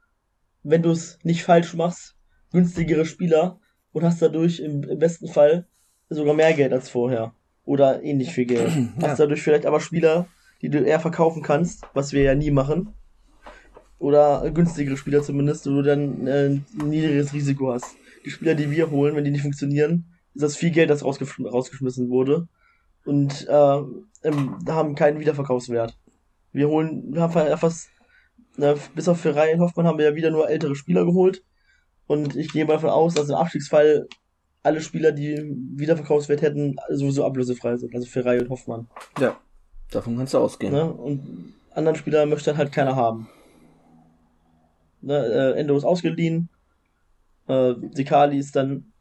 [0.64, 2.16] wenn du es nicht falsch machst,
[2.52, 3.60] günstigere Spieler
[3.92, 5.68] und hast dadurch im, im besten Fall
[6.10, 7.34] sogar mehr Geld als vorher.
[7.64, 8.72] Oder ähnlich viel Geld.
[9.02, 9.10] Ja.
[9.10, 10.28] Hast dadurch vielleicht aber Spieler,
[10.62, 12.94] die du eher verkaufen kannst, was wir ja nie machen.
[14.00, 17.96] Oder günstigere Spieler zumindest, wo du dann äh, ein niedrigeres Risiko hast.
[18.28, 20.04] Die Spieler, die wir holen, wenn die nicht funktionieren,
[20.34, 22.50] ist das viel Geld, das rausgesch rausgeschmissen wurde.
[23.06, 23.78] Und äh,
[24.24, 25.98] ähm, haben keinen Wiederverkaufswert.
[26.52, 27.88] Wir holen, wir haben fast,
[28.58, 31.42] na, bis auf Ferrari und Hoffmann haben wir ja wieder nur ältere Spieler geholt.
[32.06, 34.10] Und ich gehe mal davon aus, dass im Abstiegsfall
[34.62, 35.42] alle Spieler, die
[35.78, 37.96] Wiederverkaufswert hätten, sowieso ablösefrei sind.
[37.96, 38.90] Also Ferrari und Hoffmann.
[39.22, 39.40] Ja,
[39.90, 40.74] davon kannst du ausgehen.
[40.74, 40.92] Ne?
[40.92, 43.30] Und anderen Spieler möchte dann halt keiner haben.
[45.02, 45.16] Ne?
[45.16, 46.50] Äh, Endo ist ausgeliehen.
[47.48, 48.92] Äh, Sikali ist dann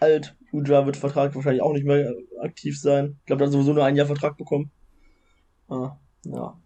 [0.00, 0.36] alt.
[0.52, 3.16] Uja wird Vertrag wahrscheinlich auch nicht mehr aktiv sein.
[3.20, 4.70] Ich glaube, er hat sowieso nur ein Jahr Vertrag bekommen.
[5.68, 6.56] Ah, ja.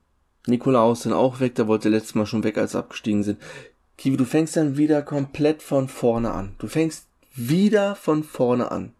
[0.47, 3.39] Nikolaus sind auch weg, der wollte letztes Mal schon weg, als abgestiegen sind.
[3.97, 6.55] Kiwi, du fängst dann wieder komplett von vorne an.
[6.59, 8.95] Du fängst wieder von vorne an.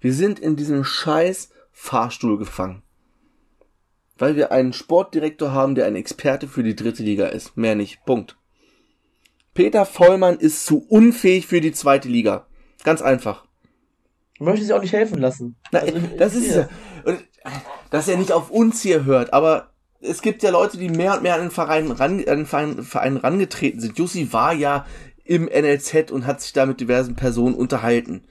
[0.00, 2.82] Wir sind in diesem scheiß Fahrstuhl gefangen.
[4.16, 7.56] Weil wir einen Sportdirektor haben, der ein Experte für die dritte Liga ist.
[7.56, 8.04] Mehr nicht.
[8.04, 8.36] Punkt.
[9.54, 12.46] Peter Vollmann ist zu unfähig für die zweite Liga.
[12.82, 13.44] Ganz einfach.
[14.40, 15.56] Möchte sich auch nicht helfen lassen.
[15.70, 16.68] Na, also, das ist ja,
[17.90, 21.22] dass er nicht auf uns hier hört, aber es gibt ja Leute, die mehr und
[21.22, 23.96] mehr an den Verein, ran, an den Verein, Verein rangetreten sind.
[23.96, 24.84] Jussi war ja
[25.24, 28.24] im NLZ und hat sich da mit diversen Personen unterhalten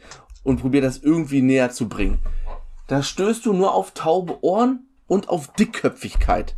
[0.44, 2.20] und probiert das irgendwie näher zu bringen.
[2.88, 6.56] Da stößt du nur auf taube Ohren und auf Dickköpfigkeit.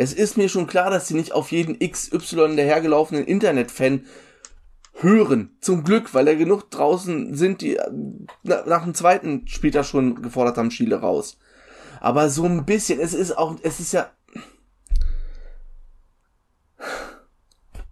[0.00, 4.06] Es ist mir schon klar, dass sie nicht auf jeden XY dahergelaufenen Internetfan
[4.94, 5.54] hören.
[5.60, 7.78] Zum Glück, weil er genug draußen sind, die
[8.42, 11.36] nach dem zweiten Spieltag schon gefordert haben, Schiele raus.
[12.00, 14.10] Aber so ein bisschen, es ist auch, es ist ja.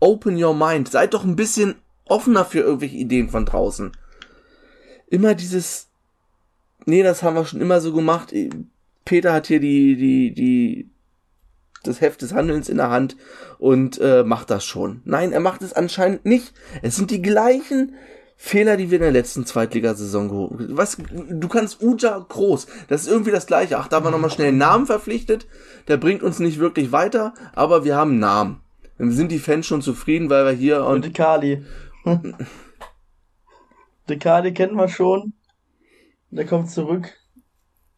[0.00, 0.90] Open your mind.
[0.90, 1.74] Seid doch ein bisschen
[2.06, 3.92] offener für irgendwelche Ideen von draußen.
[5.08, 5.88] Immer dieses.
[6.86, 8.32] Nee, das haben wir schon immer so gemacht.
[9.04, 10.90] Peter hat hier die, die, die,
[11.84, 13.16] das Heft des Handelns in der Hand
[13.58, 15.00] und äh, macht das schon.
[15.04, 16.52] Nein, er macht es anscheinend nicht.
[16.82, 17.94] Es sind die gleichen
[18.40, 23.08] Fehler, die wir in der letzten Zweitligasaison geholt Was, du kannst Uja groß, das ist
[23.08, 23.78] irgendwie das gleiche.
[23.78, 25.48] Ach, da haben wir nochmal schnell einen Namen verpflichtet.
[25.88, 28.60] Der bringt uns nicht wirklich weiter, aber wir haben einen Namen.
[28.96, 31.04] Dann sind die Fans schon zufrieden, weil wir hier und.
[31.04, 31.64] De Kali.
[34.08, 35.32] De Kali kennt man schon.
[36.30, 37.17] Der kommt zurück.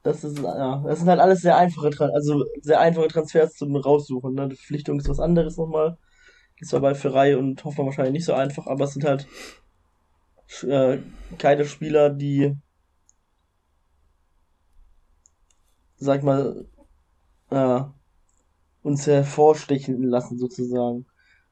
[0.03, 4.35] Das ist, ja, das sind halt alles sehr einfache, also sehr einfache Transfers zum raussuchen.
[4.35, 4.49] Ne?
[4.49, 5.99] Die Verpflichtung ist was anderes nochmal.
[6.59, 9.27] Ist zwar bei Ferrei und Hoffmann wahrscheinlich nicht so einfach, aber es sind halt
[10.63, 10.99] äh,
[11.39, 12.55] keine Spieler, die,
[15.97, 16.67] sag mal,
[17.51, 17.81] äh,
[18.83, 21.07] uns hervorstechen lassen, sozusagen.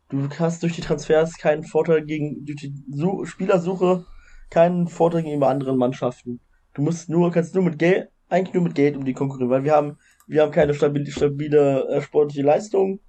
[0.09, 4.07] Du hast durch die Transfers keinen Vorteil gegen, durch die Su Spielersuche
[4.51, 6.41] keinen Vorteil gegenüber anderen Mannschaften.
[6.75, 9.65] Du musst nur, kannst nur mit Geld, eigentlich nur mit Geld um die konkurrieren, weil
[9.65, 13.01] wir haben, wir haben keine stabile, stabile äh, sportliche Leistung.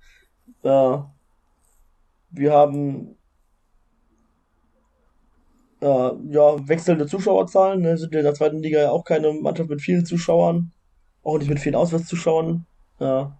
[0.64, 0.98] Äh,
[2.32, 3.18] wir haben
[5.82, 7.82] äh, ja, wechselnde Zuschauerzahlen.
[7.82, 7.98] Ne?
[7.98, 10.72] Sind in der zweiten Liga ja auch keine Mannschaft mit vielen Zuschauern.
[11.24, 12.66] Auch nicht mit vielen Auswärtszuschauern.
[13.00, 13.38] Ja.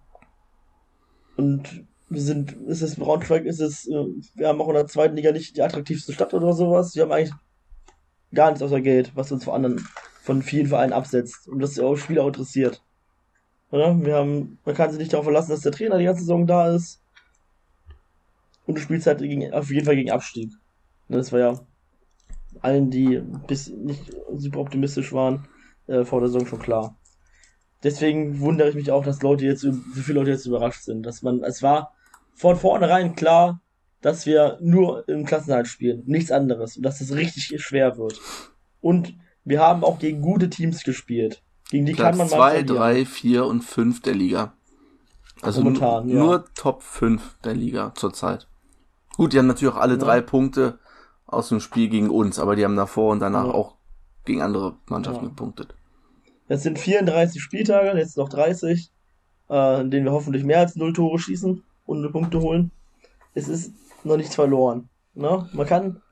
[1.36, 4.04] Und wir sind, ist es Braunschweig, ist es, äh,
[4.34, 6.94] wir haben auch in der zweiten Liga nicht die attraktivste Stadt oder sowas.
[6.94, 7.34] Wir haben eigentlich
[8.34, 9.86] gar nichts außer Geld, was uns von anderen,
[10.30, 11.48] von vielen Vereinen absetzt.
[11.48, 12.84] Und das auch Spieler interessiert.
[13.72, 14.00] Oder?
[14.00, 16.72] Wir haben, man kann sich nicht darauf verlassen, dass der Trainer die ganze Saison da
[16.72, 17.02] ist.
[18.64, 20.52] Und du spielst halt gegen, auf jeden Fall gegen Abstieg.
[21.08, 21.60] Das war ja
[22.60, 25.48] allen, die bis nicht super optimistisch waren,
[25.88, 26.96] äh, vor der Saison schon klar.
[27.82, 31.02] Deswegen wundere ich mich auch, dass Leute jetzt, so viele Leute jetzt überrascht sind.
[31.04, 31.92] Dass man, es war
[32.34, 33.60] von vornherein klar,
[34.00, 36.76] dass wir nur im Klassenhalt spielen, nichts anderes.
[36.76, 38.20] Und dass es richtig schwer wird.
[38.80, 39.12] Und
[39.44, 41.42] wir haben auch gegen gute Teams gespielt.
[41.70, 44.52] Gegen die Platz kann man mal 2, 3, 4 und 5 der Liga.
[45.42, 46.20] Also Momentan, nur, ja.
[46.22, 48.48] nur Top 5 der Liga zurzeit.
[49.16, 50.00] Gut, die haben natürlich auch alle ja.
[50.00, 50.78] drei Punkte
[51.26, 53.52] aus dem Spiel gegen uns, aber die haben davor und danach ja.
[53.52, 53.76] auch
[54.24, 55.74] gegen andere Mannschaften gepunktet.
[56.48, 58.90] Es sind 34 Spieltage, jetzt noch 30,
[59.48, 62.72] äh, in denen wir hoffentlich mehr als 0 Tore schießen und 0 Punkte holen.
[63.34, 63.72] Es ist
[64.04, 64.88] noch nichts verloren.
[65.14, 65.48] Ne?
[65.52, 66.02] Man kann,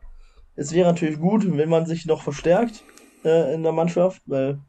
[0.55, 2.85] es wäre natürlich gut, wenn man sich noch verstärkt
[3.25, 4.61] äh, in der Mannschaft, weil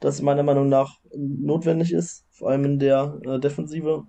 [0.00, 4.06] das meiner Meinung nach notwendig ist, vor allem in der äh, Defensive.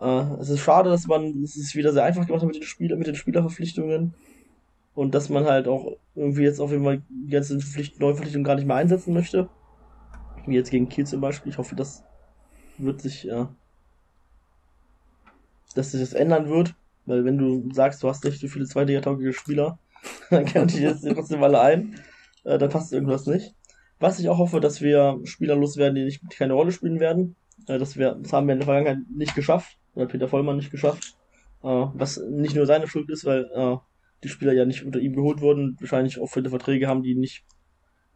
[0.00, 2.62] Äh, es ist schade, dass man es ist wieder sehr einfach gemacht hat mit den,
[2.62, 4.14] Spieler, mit den Spielerverpflichtungen.
[4.94, 8.54] Und dass man halt auch irgendwie jetzt auf jeden Fall die ganzen Pflicht, Neuverpflichtungen gar
[8.54, 9.48] nicht mehr einsetzen möchte.
[10.46, 11.50] Wie jetzt gegen Kiel zum Beispiel.
[11.50, 12.04] Ich hoffe, das
[12.78, 13.52] wird sich, ja,
[15.74, 16.74] dass sich das ändern wird.
[17.06, 19.78] Weil wenn du sagst, du hast nicht so viele zweitligataugliche Spieler,
[20.30, 22.00] dann kann ich jetzt trotzdem alle ein.
[22.44, 23.54] Äh, dann passt irgendwas nicht.
[23.98, 27.36] Was ich auch hoffe, dass wir Spieler loswerden, die nicht die keine Rolle spielen werden.
[27.66, 29.78] Äh, dass wir, das haben wir in der Vergangenheit nicht geschafft.
[29.94, 31.16] Oder Peter Vollmann nicht geschafft.
[31.62, 33.76] Äh, was nicht nur seine Schuld ist, weil äh,
[34.22, 37.44] die Spieler ja nicht unter ihm geholt wurden, wahrscheinlich auch viele Verträge haben, die nicht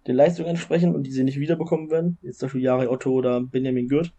[0.06, 2.18] den Leistungen entsprechen und die sie nicht wiederbekommen werden.
[2.22, 4.12] Jetzt zum Beispiel Jari Otto oder Benjamin Gürt,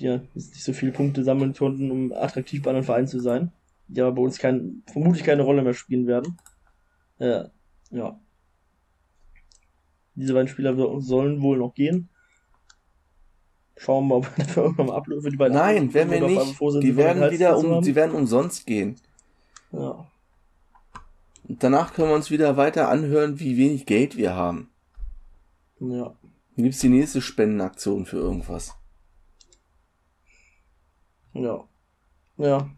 [0.00, 3.52] die ja nicht so viele Punkte sammeln konnten, um attraktiv bei einem Verein zu sein,
[3.86, 6.36] die aber bei uns kein, vermutlich keine Rolle mehr spielen werden.
[7.18, 7.44] Äh,
[7.90, 8.20] ja.
[10.14, 12.08] Diese beiden Spieler sollen wohl noch gehen.
[13.76, 15.30] Schauen wir mal, ob wir dafür irgendwann mal ablösen.
[15.30, 16.60] Die beiden Nein, werden wir nicht.
[16.82, 18.96] die werden wieder um, sie werden umsonst gehen.
[19.72, 20.06] Ja.
[21.46, 24.70] Und danach können wir uns wieder weiter anhören, wie wenig Geld wir haben.
[25.80, 26.14] Ja.
[26.56, 28.74] Dann gibt's die nächste Spendenaktion für irgendwas.
[31.32, 31.64] Ja.
[32.36, 32.70] Ja.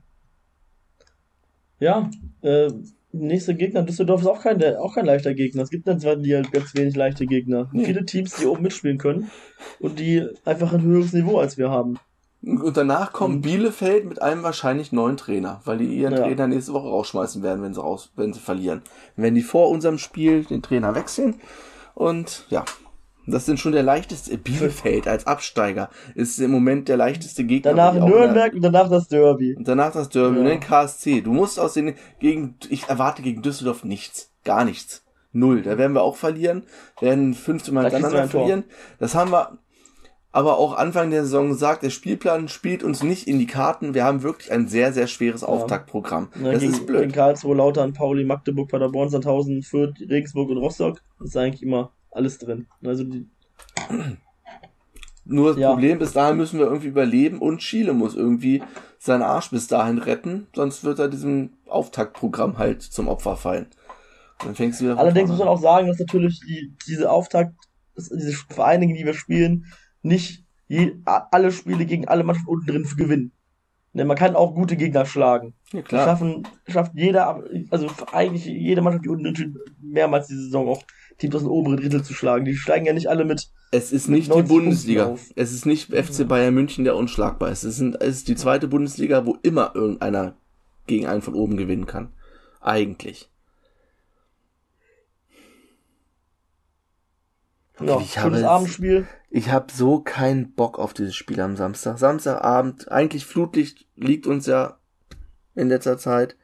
[1.79, 2.11] Ja,
[2.41, 2.73] äh,
[3.19, 5.63] nächster Gegner, Düsseldorf ist auch kein, auch kein leichter Gegner.
[5.63, 7.69] Es gibt dann zwar die halt ganz wenig leichte Gegner.
[7.73, 7.85] Nee.
[7.85, 9.31] Viele Teams, die oben mitspielen können
[9.81, 11.99] und die einfach ein höheres Niveau als wir haben.
[12.43, 16.21] Und danach kommt und, Bielefeld mit einem wahrscheinlich neuen Trainer, weil die ihren ja.
[16.21, 18.83] Trainer nächste Woche rausschmeißen werden, wenn sie raus, wenn sie verlieren.
[19.17, 21.41] Wenn die vor unserem Spiel den Trainer wechseln
[21.95, 22.65] und ja,
[23.27, 24.39] das sind schon der leichteste.
[24.39, 27.75] Bielefeld als Absteiger ist im Moment der leichteste Gegner.
[27.75, 29.55] Danach Nürnberg und danach das Derby.
[29.57, 30.43] Und danach das Derby ja.
[30.43, 31.23] und dann KSC.
[31.23, 35.03] Du musst aus den gegen ich erwarte gegen Düsseldorf nichts, gar nichts.
[35.33, 35.63] Null.
[35.63, 36.65] Da werden wir auch verlieren,
[37.01, 38.65] werden fünfte Mal hintereinander verlieren.
[38.99, 39.59] Das haben wir
[40.37, 43.95] aber auch Anfang der Saison gesagt, der Spielplan spielt uns nicht in die Karten.
[43.95, 45.49] Wir haben wirklich ein sehr, sehr schweres ja.
[45.49, 46.29] Auftaktprogramm.
[46.43, 47.05] Ja, das gegen, ist blöd.
[47.05, 52.39] In Karlsruhe, Lautern, Pauli, Magdeburg, Paderborn, Sandhausen, Fürth, Regensburg und Rostock ist eigentlich immer alles
[52.39, 52.67] drin.
[52.83, 53.29] Also die
[55.29, 55.71] nur das ja.
[55.71, 58.63] Problem, bis dahin müssen wir irgendwie überleben und Chile muss irgendwie
[58.99, 63.67] seinen Arsch bis dahin retten, sonst wird er diesem Auftaktprogramm halt zum Opfer fallen.
[64.45, 67.55] Dann fängst du wieder Allerdings muss man auch sagen, dass natürlich die, diese Auftakt,
[67.97, 69.67] diese Vereine, die wir spielen,
[70.03, 73.33] nicht je, alle Spiele gegen alle Mannschaften unten drin gewinnen.
[73.95, 75.55] Ne, man kann auch gute Gegner schlagen.
[75.73, 76.05] Ja, klar.
[76.05, 80.83] Schaffen, schafft jeder, also eigentlich jede Mannschaft, die unten drin mehrmals diese Saison auch
[81.19, 82.45] Teams aus dem oberen Drittel zu schlagen.
[82.45, 83.49] Die steigen ja nicht alle mit.
[83.71, 85.17] Es ist nicht die Bundesliga.
[85.35, 87.65] Es ist nicht FC Bayern München, der unschlagbar ist.
[87.65, 90.37] Es, sind, es ist die zweite Bundesliga, wo immer irgendeiner
[90.87, 92.13] gegen einen von oben gewinnen kann.
[92.61, 93.31] Eigentlich.
[97.81, 99.07] Ja, ich habe Abendspiel.
[99.31, 101.99] Ich habe so keinen Bock auf dieses Spiel am Samstag.
[101.99, 104.79] Samstagabend, eigentlich Flutlicht liegt uns ja
[105.55, 106.37] in letzter Zeit.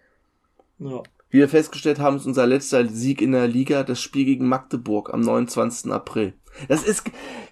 [0.79, 1.03] Ja.
[1.33, 5.14] Wie wir festgestellt haben, ist unser letzter Sieg in der Liga das Spiel gegen Magdeburg
[5.14, 5.91] am 29.
[5.91, 6.35] April.
[6.68, 7.05] Das ist,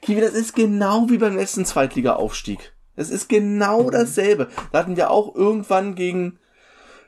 [0.03, 2.75] Kiwi, das ist genau wie beim letzten Zweitliga-Aufstieg.
[2.95, 3.91] Es ist genau mhm.
[3.93, 4.49] dasselbe.
[4.71, 6.39] Da hatten wir auch irgendwann gegen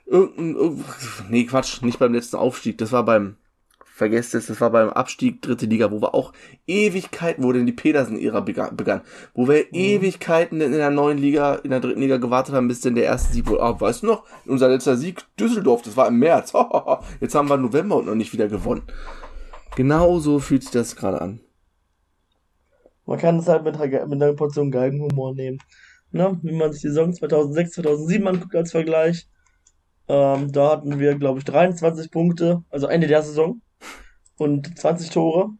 [0.06, 0.82] irgendein,
[1.28, 2.78] nee, Quatsch, nicht beim letzten Aufstieg.
[2.78, 3.36] Das war beim
[4.02, 6.32] vergesst es, das war beim Abstieg dritte Liga, wo wir auch
[6.66, 9.78] Ewigkeiten, wo denn die Pedersen-Ära begann, wo wir mhm.
[9.78, 13.32] Ewigkeiten in der neuen Liga, in der dritten Liga gewartet haben, bis denn der erste
[13.32, 16.52] Sieg wohl, ah, weißt du noch, unser letzter Sieg, Düsseldorf, das war im März,
[17.20, 18.82] jetzt haben wir November und noch nicht wieder gewonnen.
[19.76, 21.40] Genau so fühlt sich das gerade an.
[23.06, 25.58] Man kann es halt mit, mit einer Portion Galgenhumor nehmen.
[26.10, 26.40] Ne?
[26.42, 29.28] Wenn man sich die Saison 2006, 2007 anguckt als Vergleich,
[30.08, 33.60] ähm, da hatten wir, glaube ich, 23 Punkte, also Ende der Saison
[34.42, 35.50] und 20 Tore.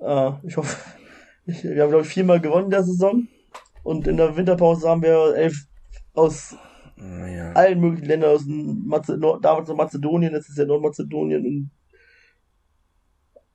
[0.00, 0.76] Äh, ich hoffe,
[1.46, 3.28] ich, wir haben, glaube ich, viermal gewonnen in der Saison.
[3.82, 5.66] Und in der Winterpause haben wir elf
[6.14, 6.56] aus
[6.96, 7.52] ja.
[7.52, 11.70] allen möglichen Ländern, aus Maze damals noch Mazedonien, jetzt ist ja Nordmazedonien und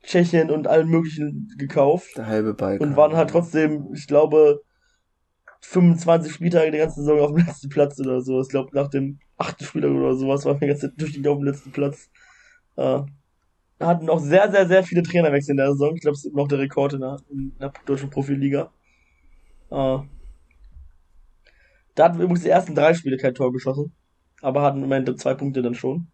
[0.02, 2.16] Tschechien und allen möglichen gekauft.
[2.16, 2.88] Der halbe Balkan.
[2.88, 4.62] Und waren halt trotzdem, ich glaube,
[5.62, 8.40] 25 Spieltage der ganzen Saison auf dem letzten Platz oder so.
[8.40, 11.44] Ich glaube, nach dem achten Spieltag oder sowas waren wir ganz durch die auf dem
[11.44, 12.10] letzten Platz.
[12.76, 13.02] Äh,
[13.86, 15.94] hatten auch sehr, sehr, sehr viele Trainerwechsel in der Saison.
[15.94, 18.72] Ich glaube, es ist immer noch der Rekord in der, in der deutschen Profiliga.
[19.70, 19.98] Äh,
[21.94, 23.92] da hatten wir übrigens die ersten drei Spiele kein Tor geschossen.
[24.42, 26.08] Aber hatten immerhin zwei Punkte dann schon.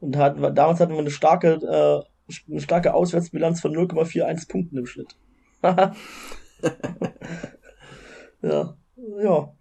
[0.00, 2.02] Und hatten damals hatten wir eine starke, äh,
[2.50, 5.16] eine starke Auswärtsbilanz von 0,41 Punkten im Schnitt.
[8.42, 8.76] ja,
[9.22, 9.54] ja.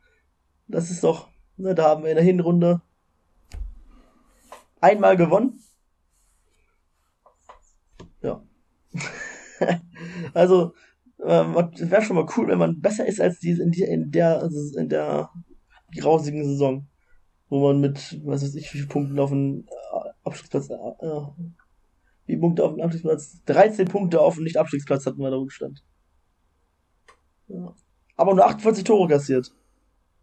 [0.67, 2.81] Das ist doch, ne, da haben wir in der Hinrunde
[4.81, 5.59] einmal gewonnen.
[8.21, 8.43] Ja.
[10.33, 10.73] also,
[11.23, 14.49] ähm, wäre schon mal cool, wenn man besser ist als die in, die, in der
[14.75, 15.29] in der
[15.95, 16.87] grausigen Saison,
[17.49, 21.21] wo man mit, was weiß ich, wie viele Punkten auf den äh, Abstiegsplatz, äh, äh,
[22.25, 25.83] wie Punkte auf den Abstiegsplatz, 13 Punkte auf den Nicht-Abstiegsplatz hatten wir da Rückstand.
[27.47, 27.75] Ja.
[28.15, 29.51] Aber nur 48 Tore kassiert.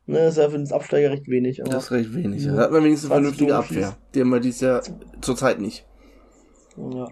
[0.08, 1.60] Ne, ist ja für den Absteiger recht wenig.
[1.62, 2.42] das ist recht wenig.
[2.42, 2.54] Ja.
[2.54, 3.94] Da hat man wenigstens eine vernünftige Abwehr.
[4.14, 4.82] Die haben wir dieses Jahr
[5.20, 5.86] zurzeit nicht.
[6.78, 7.08] Ja.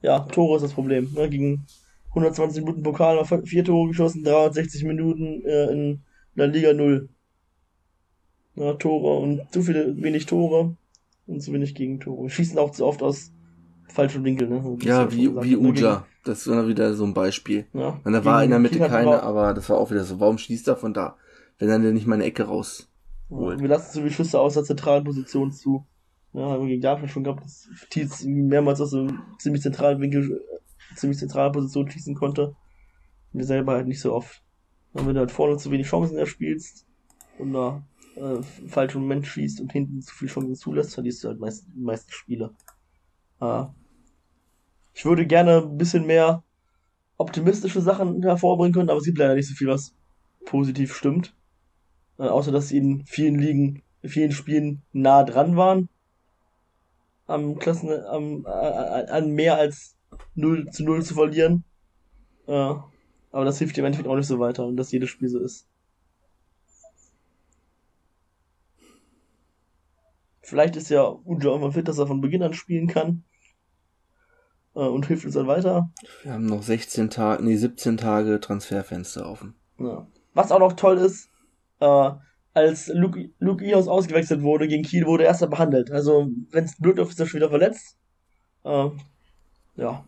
[0.00, 1.12] Ja, Tore ist das Problem.
[1.14, 1.66] Ne, gegen
[2.08, 6.00] 120 Minuten Pokal haben vier Tore geschossen, 360 Minuten äh, in
[6.34, 7.10] der Liga 0.
[8.54, 10.74] Ja, Tore und zu viele, wenig Tore
[11.26, 12.30] und zu wenig Gegentore.
[12.30, 13.32] Schießen auch zu oft aus
[13.88, 14.48] falschem Winkel.
[14.48, 14.78] Ne?
[14.80, 16.06] Ja, wie, wie Uja.
[16.24, 17.66] Das war wieder so ein Beispiel.
[17.74, 18.00] Ja.
[18.02, 20.76] Da war in der Mitte keine, aber das war auch wieder so, warum schießt er
[20.76, 21.18] von da?
[21.58, 22.90] Wenn er denn nicht mal eine Ecke raus
[23.30, 23.60] holt.
[23.60, 25.86] Wir lassen so viele Schüsse aus der zentralen Position zu.
[26.32, 30.44] Ja, haben wir gegen Darmstadt schon gehabt, dass Tietz mehrmals aus einem ziemlich zentralen Winkel,
[30.96, 32.56] ziemlich zentralen Position schießen konnte.
[33.32, 34.42] Wir selber halt nicht so oft.
[34.92, 36.86] Und wenn du halt vorne zu wenig Chancen erspielst
[37.38, 37.84] und da
[38.16, 41.80] äh, falschen Moment schießt und hinten zu viele Chancen zulässt, verlierst du halt meist, die
[41.80, 42.54] meisten Spiele.
[43.40, 43.64] Äh,
[44.92, 46.44] ich würde gerne ein bisschen mehr
[47.16, 49.94] optimistische Sachen hervorbringen können, aber es gibt leider nicht so viel, was
[50.44, 51.34] positiv stimmt.
[52.18, 55.88] Äh, außer dass sie in vielen Ligen, in vielen Spielen nah dran waren.
[57.26, 59.96] Am Klassen, am, äh, an mehr als
[60.34, 61.64] 0 zu 0 zu verlieren.
[62.46, 62.74] Äh,
[63.32, 65.66] aber das hilft im Endeffekt auch nicht so weiter und dass jedes Spiel so ist.
[70.42, 73.24] Vielleicht ist ja Ujo irgendwann fit, dass er von Beginn an spielen kann.
[74.74, 75.90] Äh, und hilft uns dann weiter.
[76.22, 79.54] Wir haben noch 16 Tage, nee, 17 Tage Transferfenster offen.
[79.78, 80.06] Ja.
[80.34, 81.30] Was auch noch toll ist,
[81.80, 82.10] äh,
[82.52, 85.90] als Luke, Luke Ios ausgewechselt wurde gegen Kiel, wurde er erst behandelt.
[85.90, 87.96] Also, wenn es blöd läuft, ist er schon wieder verletzt.
[88.64, 88.90] Äh,
[89.76, 90.04] ja.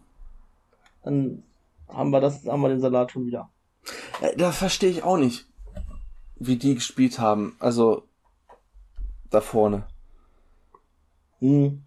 [1.02, 1.42] Dann
[1.88, 3.50] haben wir das, haben wir den Salat schon wieder.
[4.20, 5.46] Äh, Da verstehe ich auch nicht,
[6.36, 7.56] wie die gespielt haben.
[7.58, 8.04] Also,
[9.30, 9.84] da vorne.
[11.40, 11.82] Hm.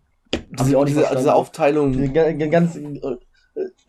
[0.51, 1.91] Diese, diese, diese Aufteilung.
[1.93, 3.17] Die ga- ga- ganz äh,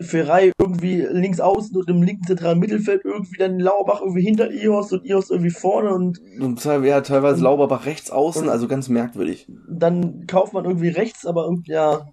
[0.01, 4.93] Ferrei irgendwie links außen und im linken zentralen Mittelfeld irgendwie dann Lauerbach irgendwie hinter Ios
[4.93, 9.47] und Ios irgendwie vorne und Und ja, teilweise Und- Lauberbach rechts außen, also ganz merkwürdig.
[9.69, 12.07] dann kauft man irgendwie rechts, aber irgendwie, ja.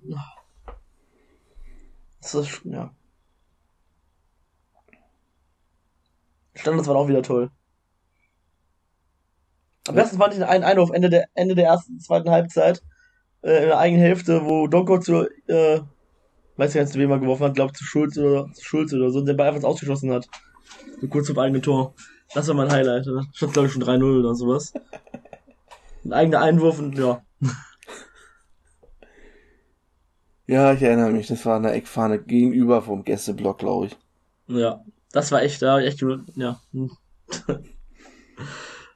[2.21, 2.91] Das ist, ja.
[6.55, 7.51] Standards waren auch wieder toll.
[9.87, 10.01] Am Ja.
[10.01, 12.81] besten fand ich einen Einwurf Ende der, Ende der ersten, zweiten Halbzeit,
[13.43, 15.79] äh, in der eigenen Hälfte, wo Donko zu, äh,
[16.57, 19.09] weiß gar nicht, zu wem er geworfen hat, glaube zu Schulz oder, zu Schulz oder
[19.11, 20.27] so, und der Ball einfach ausgeschossen hat.
[20.99, 21.93] So kurz vom eigenen Tor.
[22.33, 23.25] Das war mein Highlight, ne?
[23.33, 24.73] Stand, glaube ich, schon 3-0 oder sowas.
[26.03, 27.21] Ein eigener Einwurf und, ja.
[30.49, 33.97] Ja, ich erinnere mich, das war eine Eckfahne gegenüber vom Gästeblock, glaube ich.
[34.47, 34.81] Ja,
[35.11, 36.01] das war echt, da echt,
[36.35, 36.61] ja.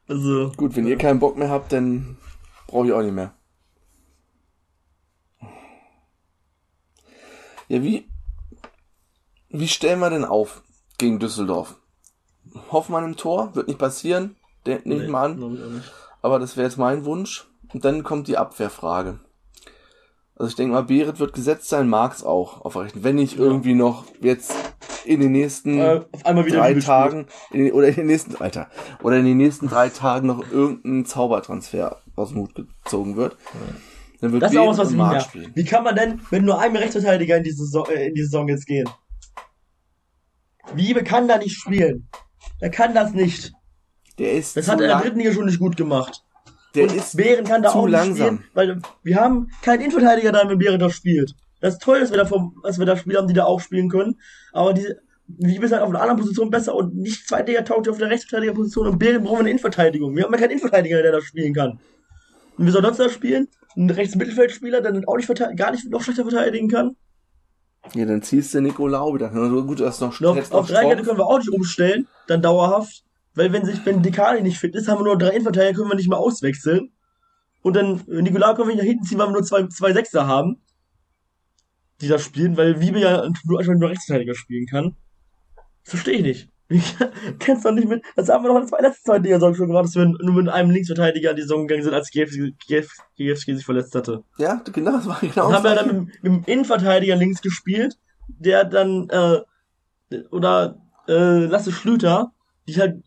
[0.07, 2.15] also, Gut, wenn ihr keinen Bock mehr habt, dann
[2.67, 3.33] brauche ich auch nicht mehr.
[7.71, 8.05] Ja, wie,
[9.49, 10.61] wie stellen wir denn auf
[10.97, 11.75] gegen Düsseldorf?
[12.69, 15.77] Hoffmann im Tor, wird nicht passieren, den nehme ich mal an.
[15.77, 15.91] ich.
[16.21, 17.47] Aber das wäre jetzt mein Wunsch.
[17.73, 19.21] Und dann kommt die Abwehrfrage.
[20.35, 23.05] Also ich denke mal, Berit wird gesetzt sein, Marx auch aufrechnen.
[23.05, 23.43] Wenn nicht Ja.
[23.45, 24.53] irgendwie noch jetzt
[25.05, 26.73] in den nächsten Äh, auf drei.
[26.73, 28.69] Tagen in den, oder in den nächsten Alter
[29.01, 33.37] oder in den nächsten drei Tagen noch irgendein Zaubertransfer aus dem Hut gezogen wird.
[34.21, 35.51] Dann wird Das ist auch was, was ich spielen.
[35.55, 38.47] Wie kann man denn mit nur einem Rechtsverteidiger in die Saison, äh, in die Saison
[38.47, 38.87] jetzt gehen?
[40.75, 42.07] Wiebe kann da nicht spielen.
[42.59, 43.51] Er kann das nicht.
[44.19, 46.23] Der ist Das hat er in der dritten Liga schon nicht gut gemacht.
[46.75, 48.37] der und ist Behren kann da zu auch nicht langsam.
[48.37, 51.33] spielen, weil wir haben keinen Innenverteidiger da, wenn Behren da spielt.
[51.59, 53.59] Das ist toll, dass wir da, vom, dass wir da Spieler haben, die da auch
[53.59, 54.19] spielen können.
[54.53, 57.97] Aber diese, Wiebe ist halt auf einer anderen Position besser und nicht Zweitliga taugt auf
[57.97, 60.15] der Rechtsverteidigerposition und Behren brauchen wir eine Innenverteidigung.
[60.15, 61.79] Wir haben ja keinen Innenverteidiger, der da spielen kann.
[62.57, 63.47] Und wir sollen sonst da spielen?
[63.75, 66.95] Ein Rechtsmittelfeldspieler, der dann auch nicht verteidigen, gar nicht noch schlechter verteidigen kann.
[67.93, 69.31] ja, dann ziehst du Nicolau wieder.
[69.31, 73.03] Also gut, du hast noch, Noch, auf Dreikette können wir auch nicht umstellen, dann dauerhaft.
[73.33, 75.95] Weil wenn sich, wenn Dekali nicht fit ist, haben wir nur drei Innenverteidiger, können wir
[75.95, 76.91] nicht mehr auswechseln.
[77.61, 79.93] Und dann äh, Nicolau können wir nicht nach hinten ziehen, weil wir nur zwei, zwei
[79.93, 80.61] Sechser haben,
[82.01, 84.97] die da spielen, weil Wiebe ja nur, nur Rechtsverteidiger spielen kann.
[85.83, 86.50] Verstehe ich nicht.
[86.79, 86.95] Ich
[87.39, 88.03] kenn's doch nicht mit.
[88.15, 90.49] Das haben wir doch in der zwei- letzten Liga schon gemacht, dass wir nur mit
[90.49, 92.55] einem Linksverteidiger in die Saison gegangen sind, als Giewski
[93.17, 94.23] Giewski sich verletzt hatte.
[94.37, 97.97] Ja, genau, das war genau Und haben wir dann mit, mit dem Innenverteidiger links gespielt,
[98.27, 99.41] der dann, äh,
[100.31, 102.31] oder, äh, Lasse Schlüter,
[102.67, 103.03] die halt,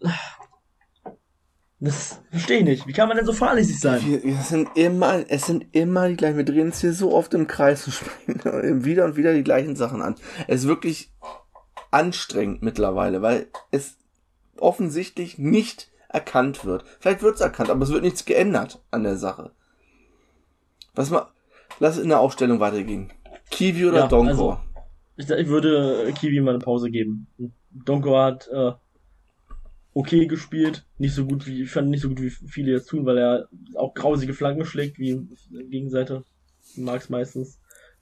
[1.81, 2.87] das verstehe ich nicht.
[2.87, 4.01] Wie kann man denn so fahrlässig sein?
[4.07, 6.37] Wir, wir sind immer, es sind immer die gleichen.
[6.39, 9.77] Wir drehen uns hier so oft im Kreis und sprechen wieder und wieder die gleichen
[9.77, 10.15] Sachen an.
[10.49, 11.12] Es ist wirklich
[11.95, 13.97] anstrengend mittlerweile, weil es
[14.59, 16.84] offensichtlich nicht erkannt wird.
[17.01, 19.51] Vielleicht wird es erkannt, aber es wird nichts geändert an der Sache.
[20.95, 21.28] Was mal,
[21.80, 23.12] lass in der Aufstellung weitergehen.
[23.51, 24.61] Kiwi oder Ja, Donkor?
[24.61, 24.61] also-
[25.16, 27.26] Ich, ich würde Kiwi mal eine Pause geben.
[27.70, 28.72] Donko hat äh,
[29.92, 33.07] okay gespielt, nicht so gut wie ich fand nicht so gut wie viele jetzt tun,
[33.07, 35.20] weil er auch grausige Flanken schlägt wie
[35.51, 36.24] Gegenseite,
[36.76, 37.61] Marx meistens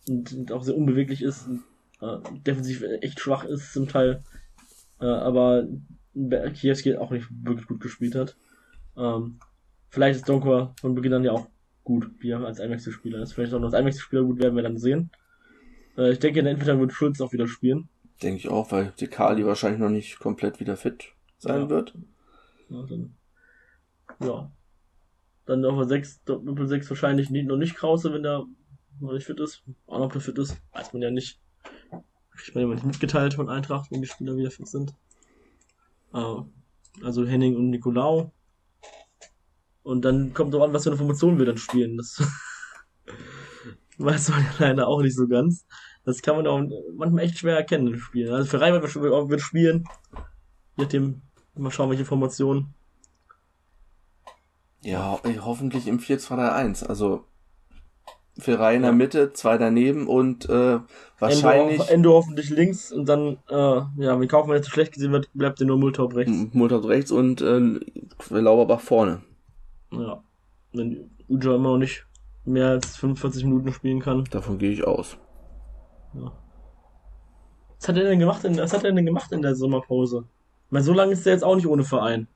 [0.09, 1.63] und, und auch sehr unbeweglich ist, und,
[2.03, 4.23] äh, defensiv echt schwach ist zum Teil,
[5.01, 5.67] äh, aber
[6.55, 8.37] Kiewski auch nicht wirklich gut gespielt hat.
[8.97, 9.39] Ähm,
[9.89, 11.47] vielleicht ist Donko von Beginn an ja auch
[11.85, 13.33] gut, wie er als Einwechselspieler ist.
[13.33, 15.11] Vielleicht auch noch als Einwechselspieler gut werden wir dann sehen.
[15.97, 17.89] Äh, ich denke, in der Endverteidigung wird Schulz auch wieder spielen.
[18.23, 21.71] Denke ich auch, weil Dekali wahrscheinlich noch nicht komplett wieder fit sein Ja.
[21.71, 21.95] wird.
[22.69, 23.15] Ja, dann,
[24.21, 24.53] ja.
[25.45, 28.45] Dann auf der 6, Doppel 6 wahrscheinlich nicht, noch nicht Krause, wenn der
[29.01, 29.65] noch nicht fit ist.
[29.87, 31.42] Auch noch, fit ist, weiß man ja nicht.
[32.37, 34.95] Kriegt man nicht mitgeteilt von Eintracht, wenn die Spieler wieder fit sind.
[36.15, 36.37] Äh,
[37.03, 38.33] also Henning und Nicolau.
[39.83, 41.97] Und dann kommt drauf an, was für eine Formation wir dann spielen.
[41.97, 42.23] Das
[43.99, 45.67] weiß man ja leider auch nicht so ganz.
[46.05, 46.63] Das kann man auch
[46.95, 48.31] manchmal echt schwer erkennen im Spiel.
[48.33, 49.85] Also für Reiber wird, spielen,
[50.77, 51.23] je nachdem,
[51.55, 52.75] Mal schauen, welche Formationen.
[54.81, 56.87] Ja, hoffentlich im 4-2-3-1.
[56.87, 57.27] Also
[58.39, 60.79] Ferrari in der Mitte, zwei daneben und äh,
[61.19, 61.81] wahrscheinlich.
[61.81, 65.61] Endo, Endo hoffentlich links und dann, äh, ja, wenn Kaufmann jetzt schlecht gesehen wird, bleibt
[65.61, 66.33] der nur Multop rechts.
[66.53, 67.79] Multop rechts und äh,
[68.31, 69.23] Lauberbach vorne.
[69.91, 70.23] Ja.
[70.73, 72.07] Wenn Uja immer noch nicht
[72.45, 74.25] mehr als 45 Minuten spielen kann.
[74.31, 75.19] Davon gehe ich aus.
[76.15, 76.33] Ja.
[77.79, 80.25] Was hat er denn gemacht in, was hat er denn gemacht in der Sommerpause?
[80.71, 82.29] Weil so lange ist er jetzt auch nicht ohne Verein.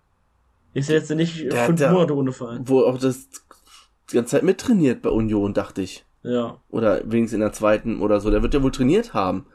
[0.75, 2.69] Ist er jetzt nicht Der fünf ja- Monate ohne Verein.
[2.69, 3.29] Wo auch das
[4.11, 6.05] die ganze Zeit mittrainiert bei Union, dachte ich.
[6.23, 8.31] Ja, Oder wenigstens in der zweiten oder so.
[8.31, 9.47] Der wird ja wohl trainiert haben.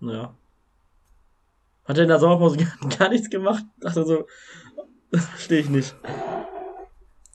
[0.00, 0.34] ja.
[1.86, 3.62] Hat er in der Sommerpause gar, gar nichts gemacht?
[3.80, 4.26] Dachte so,
[5.10, 5.94] verstehe ich nicht.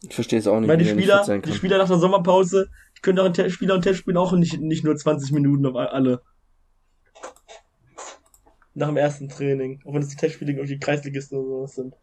[0.02, 1.54] Ich verstehe es auch Ich nicht, meine, die Spieler, die.
[1.54, 4.84] Spieler nach der Sommerpause, die können auch in Te- Spieler und Testspielen auch nicht, nicht
[4.84, 6.22] nur 20 Minuten auf alle.
[8.74, 9.82] Nach dem ersten Training.
[9.86, 11.96] Auch wenn es die Testspiele irgendwie Kreisligisten oder sowas sind.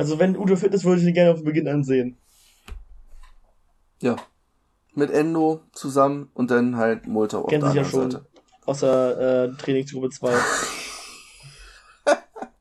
[0.00, 2.16] Also wenn Udo fit ist, würde ich ihn gerne auf Beginn ansehen.
[4.00, 4.16] Ja.
[4.94, 8.10] Mit Endo zusammen und dann halt Multa auf Kennen der sich ja schon.
[8.10, 8.26] Seite.
[8.64, 10.34] Außer äh, Trainingsgruppe 2.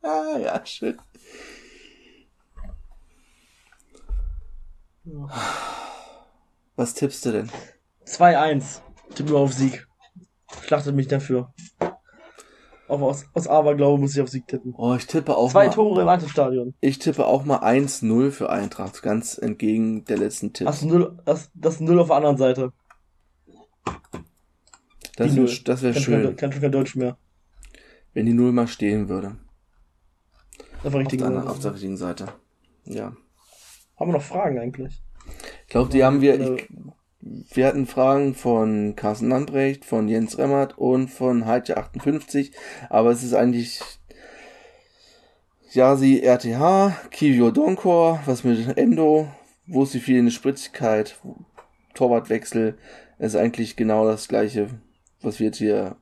[0.02, 1.00] Ah, ja, schön.
[6.76, 7.50] Was tippst du denn?
[8.06, 8.82] 2-1.
[9.16, 9.88] Tipp nur auf Sieg.
[10.66, 11.54] Schlachtet mich dafür.
[12.90, 14.74] Auch aus, aus Aberglaube muss ich auf Sieg tippen.
[14.78, 16.74] Oh, ich tippe auch Zwei mal, Tore im Wartestadion.
[16.82, 20.72] ich tippe auch mal 1-0 für Eintracht, ganz entgegen der letzten Tipps.
[20.72, 22.74] Das Null, das, das Null auf der anderen Seite.
[25.18, 25.58] Das wäre Null.
[25.66, 27.18] das wär Kann schon kein- schön, Kann schon kein Deutsch mehr.
[28.14, 29.38] wenn die Null mal stehen würde.
[30.78, 31.56] Auf der Auf richtigen der, anderen, Seite.
[31.58, 32.28] auf der richtigen Seite.
[32.86, 33.16] Ja.
[34.00, 35.02] Haben wir noch Fragen eigentlich?
[35.66, 36.40] Ich glaube, die haben wir.
[36.40, 36.70] Äh, Ich,
[37.22, 42.52] wir hatten Fragen von Carsten Lambrecht, von Jens Remmert und von Heidje58,
[42.90, 43.82] aber es ist eigentlich
[45.72, 49.28] Yasi RTH, Kivio Donkor, was mit Endo,
[49.68, 51.20] wo ist die fehlende Spritzigkeit,
[51.94, 52.78] Torwartwechsel,
[53.20, 54.70] ist eigentlich genau das gleiche,
[55.22, 55.98] was wir jetzt hier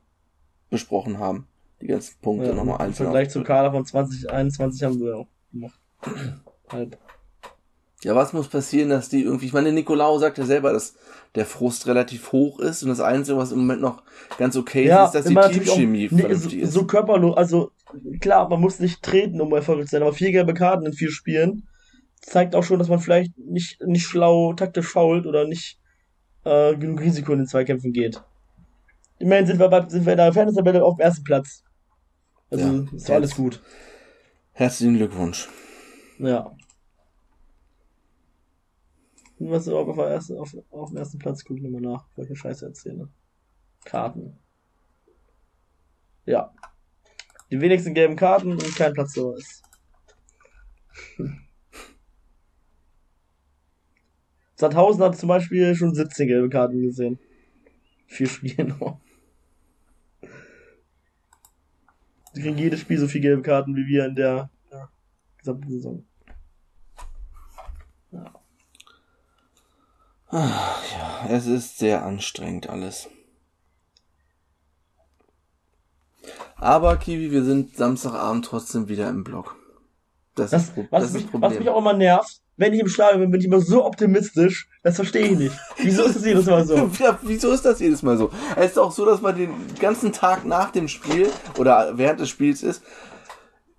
[0.70, 1.48] besprochen haben.
[1.80, 3.06] Die ganzen Punkte Ja, nochmal Im einzeln.
[3.06, 5.80] Vergleich zum Kader von 2021 haben wir auch gemacht.
[6.70, 6.98] Halb.
[8.04, 10.94] Ja, was muss passieren, dass die irgendwie, ich meine, Nicolau sagt ja selber, dass
[11.34, 14.02] der Frust relativ hoch ist und das Einzige, was im Moment noch
[14.38, 16.72] ganz okay ist, ist, dass die Teamchemie vernünftig so, ist.
[16.72, 17.72] so körperlos, also
[18.20, 21.10] klar, man muss nicht treten, um erfolgreich zu sein, aber vier gelbe Karten in vier
[21.10, 21.66] Spielen
[22.20, 25.80] zeigt auch schon, dass man vielleicht nicht, nicht schlau taktisch fault oder nicht
[26.44, 28.22] äh, genug Risiko in den Zweikämpfen geht.
[29.18, 31.64] Immerhin sind wir, bei, sind wir in der Fairness-Tabelle auf dem ersten Platz.
[32.50, 33.60] Also Ja, ist doch alles gut.
[34.52, 35.48] Herzlichen Glückwunsch.
[36.18, 36.52] Ja.
[39.40, 41.44] Was ist auf, der ersten, auf, auf dem ersten Platz?
[41.44, 43.08] Guck nochmal nach, eine Scheiße erzähle.
[43.84, 44.36] Karten.
[46.26, 46.52] Ja.
[47.50, 49.62] Die wenigsten gelben Karten und kein Platz so ist.
[54.56, 57.20] Sandhausen hat zum Beispiel schon 17 gelbe Karten gesehen.
[58.06, 59.00] Vier Spiele noch.
[62.32, 64.90] Sie kriegen jedes Spiel so viele gelbe Karten wie wir in der ja,
[65.38, 66.04] gesamten Saison.
[70.30, 73.08] Es ist sehr anstrengend alles.
[76.56, 79.56] Aber Kiwi, wir sind Samstagabend trotzdem wieder im Blog.
[80.34, 81.58] Das, Das, ist, was, das ist mich, was Problem.
[81.58, 84.68] mich auch immer nervt, wenn ich im Stadion bin, bin ich immer so optimistisch.
[84.82, 85.56] Das verstehe ich nicht.
[85.78, 86.90] Wieso ist das jedes Mal so?
[86.98, 88.30] Ja, wieso ist das jedes Mal so?
[88.56, 89.50] Es ist auch so, dass man den
[89.80, 92.82] ganzen Tag nach dem Spiel oder während des Spiels ist,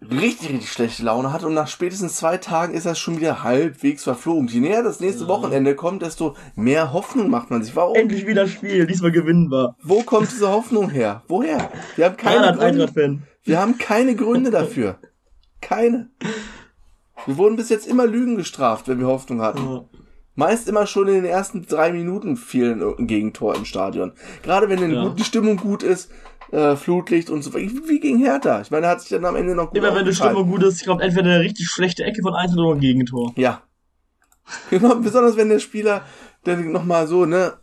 [0.01, 4.03] richtig, richtig schlechte Laune hat und nach spätestens zwei Tagen ist das schon wieder halbwegs
[4.03, 4.47] verflogen.
[4.47, 7.75] Je näher das nächste Wochenende kommt, desto mehr Hoffnung macht man sich.
[7.75, 7.95] Warum?
[7.95, 9.75] Endlich wieder Spiel, diesmal gewinnen wir.
[9.81, 11.23] Wo kommt diese Hoffnung her?
[11.27, 11.69] Woher?
[11.95, 13.19] Wir haben keine Gründe.
[13.43, 14.97] Wir haben keine Gründe dafür.
[15.61, 16.09] Keine.
[17.25, 19.59] Wir wurden bis jetzt immer Lügen gestraft, wenn wir Hoffnung hatten.
[19.69, 19.85] Ja.
[20.35, 24.13] Meist immer schon in den ersten drei Minuten fiel ein Gegentor im Stadion.
[24.41, 25.03] Gerade wenn Ja.
[25.03, 26.09] gut, die Stimmung gut ist,
[26.51, 27.53] äh, Flutlicht und so.
[27.53, 28.61] Wie, wie gegen Hertha.
[28.61, 30.13] Ich meine, er hat sich dann am Ende noch gut Immer wenn die.
[30.13, 33.33] Stimmung gut ist, kommt entweder eine richtig schlechte Ecke von Eintracht oder ein Gegentor.
[33.35, 33.61] Ja.
[34.71, 36.01] Genau, besonders wenn der Spieler
[36.43, 37.53] dann nochmal so, ne,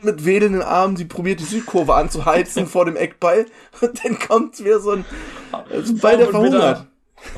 [0.00, 3.44] mit wedelnden Armen, sie probiert die Südkurve anzuheizen vor dem Eckball
[3.82, 5.04] und dann kommt wieder so ein,
[5.70, 6.86] also Ball, der Vor- und verhungert.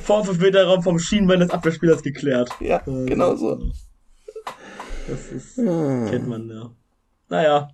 [0.05, 2.51] Vor und fünf Meter Raum vom Schienbein des Abwehrspielers geklärt.
[2.61, 3.59] Ja, Äh, genau so.
[5.09, 6.71] Das ist, kennt man, ja.
[7.29, 7.71] Naja.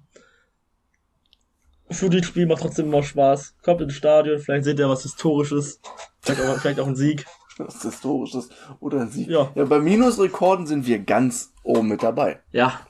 [1.91, 3.57] Shooting-Spiel macht trotzdem immer Spaß.
[3.63, 5.81] Kommt ins Stadion, vielleicht seht ihr was Historisches.
[6.21, 7.25] Vielleicht auch, vielleicht auch ein Sieg.
[7.59, 9.29] Was Historisches oder ein Sieg.
[9.29, 9.51] Ja.
[9.55, 12.41] ja, bei Minusrekorden sind wir ganz oben mit dabei.
[12.53, 12.81] Ja.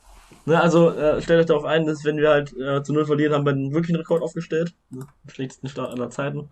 [0.44, 3.34] Ne, also äh, stellt euch darauf ein, dass wenn wir halt äh, zu null verlieren,
[3.34, 4.74] haben wir einen wirklichen Rekord aufgestellt.
[4.90, 5.06] Ne?
[5.24, 6.48] Den schlechtesten Start aller Zeiten.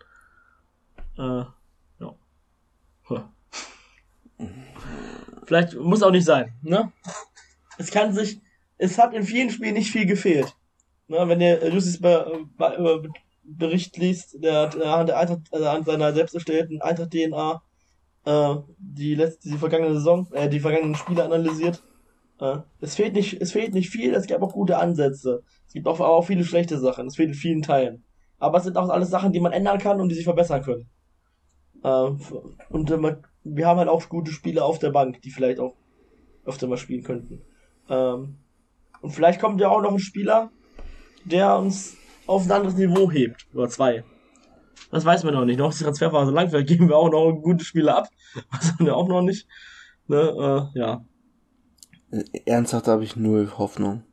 [1.18, 1.44] Äh,
[3.08, 3.32] ja.
[5.44, 6.92] Vielleicht muss auch nicht sein, ne?
[7.78, 8.40] Es kann sich,
[8.78, 10.55] es hat in vielen Spielen nicht viel gefehlt.
[11.08, 13.10] Ne, wenn ihr Lucis Be Be
[13.48, 17.62] Bericht liest, der hat an, der Eintracht, also an seiner selbst erstellten Eintracht-DNA
[18.24, 21.80] äh, die letzte, die vergangene Saison, äh, die vergangenen Spiele analysiert.
[22.40, 25.44] Äh, es fehlt nicht, es fehlt nicht viel, es gab auch gute Ansätze.
[25.66, 28.04] Es gibt auch, auch viele schlechte Sachen, es fehlt in vielen Teilen.
[28.38, 30.88] Aber es sind auch alles Sachen, die man ändern kann und die sich verbessern können.
[31.84, 32.10] Äh,
[32.68, 35.76] und äh, wir haben halt auch gute Spieler auf der Bank, die vielleicht auch
[36.44, 37.42] öfter mal spielen könnten.
[37.88, 38.38] Ähm,
[39.00, 40.50] und vielleicht kommt ja auch noch ein Spieler,
[41.26, 41.96] der uns
[42.26, 43.46] auf ein anderes Niveau hebt.
[43.54, 44.04] Oder zwei.
[44.90, 45.58] Das weiß man noch nicht.
[45.58, 48.08] Noch ist die Transferphase lang, vielleicht geben wir auch noch gute Spieler ab.
[48.50, 49.46] Was haben wir auch noch nicht.
[50.06, 51.04] Ne, äh, ja.
[52.44, 54.04] Ernsthaft habe ich null Hoffnung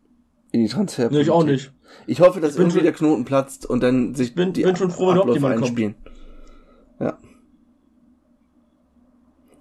[0.51, 1.09] in die Transfer.
[1.11, 1.71] Nee, ich auch nicht.
[2.07, 4.89] Ich hoffe, dass irgendwie schon, der Knoten platzt und dann sich bin, die bin schon
[4.89, 5.95] froh, wenn Abläufe einspielen.
[5.95, 6.15] Kommt.
[6.99, 7.17] Ja.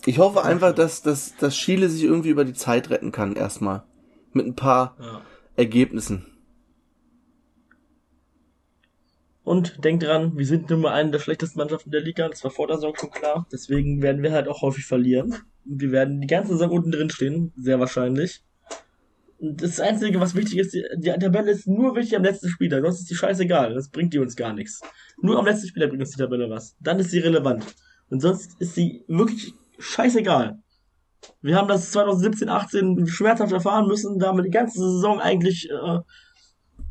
[0.06, 3.84] Ich hoffe einfach, dass, dass, dass Chile sich irgendwie über die Zeit retten kann, erstmal.
[4.32, 5.20] Mit ein paar ja.
[5.56, 6.26] Ergebnissen.
[9.44, 12.50] Und denkt dran, wir sind nun mal eine der schlechtesten Mannschaften der Liga, das war
[12.50, 13.46] vor der Saison schon klar.
[13.52, 15.34] Deswegen werden wir halt auch häufig verlieren.
[15.64, 18.44] Und wir werden die ganze Saison unten drin stehen, sehr wahrscheinlich.
[19.38, 22.82] Und das Einzige, was wichtig ist, die, die Tabelle ist nur wichtig am letzten Spieltag.
[22.82, 23.74] Sonst ist die scheißegal.
[23.74, 24.80] Das bringt die uns gar nichts.
[25.20, 26.76] Nur am letzten Spieltag bringt uns die Tabelle was.
[26.78, 27.64] Dann ist sie relevant.
[28.08, 30.62] Und sonst ist sie wirklich scheißegal.
[31.40, 35.68] Wir haben das 2017, 18 schmerzhaft erfahren müssen, da haben wir die ganze Saison eigentlich
[35.70, 35.98] äh,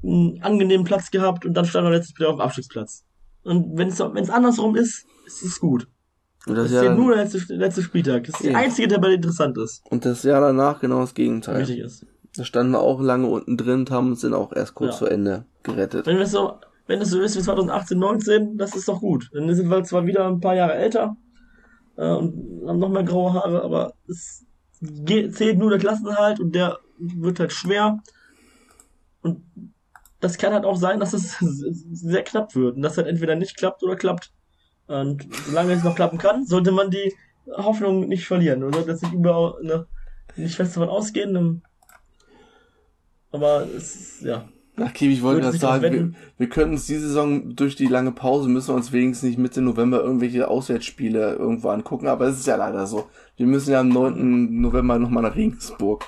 [0.04, 3.04] einen angenehmen Platz gehabt und dann stand er letztes Spiel auf dem Abstiegsplatz.
[3.44, 5.88] Und wenn es andersrum ist, ist es gut.
[6.48, 8.24] Und das, das ist ja nur der letzte, letzte Spieltag.
[8.26, 9.84] Das ist die einzige Tabelle, die interessant ist.
[9.90, 11.58] Und das Jahr danach genau das Gegenteil.
[11.58, 12.06] Richtig ist.
[12.36, 14.98] Da standen wir auch lange unten drin und haben uns dann auch erst kurz ja.
[15.00, 16.08] vor Ende gerettet.
[16.08, 16.54] Wenn es so,
[16.88, 19.30] wenn es so ist wie 2018, 19, das ist doch gut.
[19.34, 21.16] Dann sind wir zwar wieder ein paar Jahre älter
[21.98, 24.46] äh, und haben noch mehr graue Haare, aber es
[24.82, 28.00] geht, zählt nur der Klassenhalt und der wird halt schwer.
[29.22, 29.44] Und
[30.22, 33.58] das kann halt auch sein, dass es sehr knapp wird und dass halt entweder nicht
[33.58, 34.32] klappt oder klappt.
[34.88, 37.14] Und solange es noch klappen kann, sollte man die
[37.52, 38.62] Hoffnung nicht verlieren.
[38.62, 39.88] Man sollte jetzt nicht überall, ne,
[40.36, 41.32] nicht fest davon ausgehen.
[41.32, 41.62] Ne.
[43.32, 44.48] Aber es, ja.
[44.78, 48.12] Ach, Kiwi, ich wollte gerade sagen, wir, wir können uns diese Saison durch die lange
[48.12, 52.48] Pause müssen wir uns wenigstens nicht Mitte November irgendwelche Auswärtsspiele irgendwo angucken, aber es ist
[52.48, 53.10] ja leider so.
[53.38, 54.62] Wir müssen ja am 9.
[54.62, 56.06] November nochmal nach Regensburg.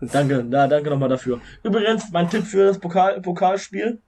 [0.00, 1.40] Danke, na, danke nochmal dafür.
[1.62, 4.00] Übrigens, mein Tipp für das Pokal, Pokalspiel,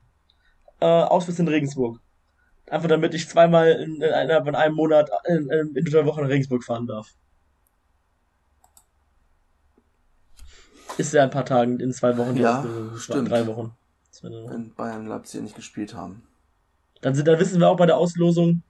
[0.81, 2.01] äh, Auswärts in Regensburg.
[2.69, 6.27] Einfach damit ich zweimal in, in, in einem Monat in, in, in drei Wochen in
[6.27, 7.09] Regensburg fahren darf.
[10.97, 12.37] Ist ja ein paar Tagen, in zwei Wochen.
[12.37, 12.65] Ja,
[12.97, 13.31] stimmt.
[13.31, 13.73] Drei Wochen.
[14.23, 16.23] Wenn Bayern und Leipzig nicht gespielt haben.
[17.01, 18.63] Dann, sind, dann wissen wir auch bei der Auslosung,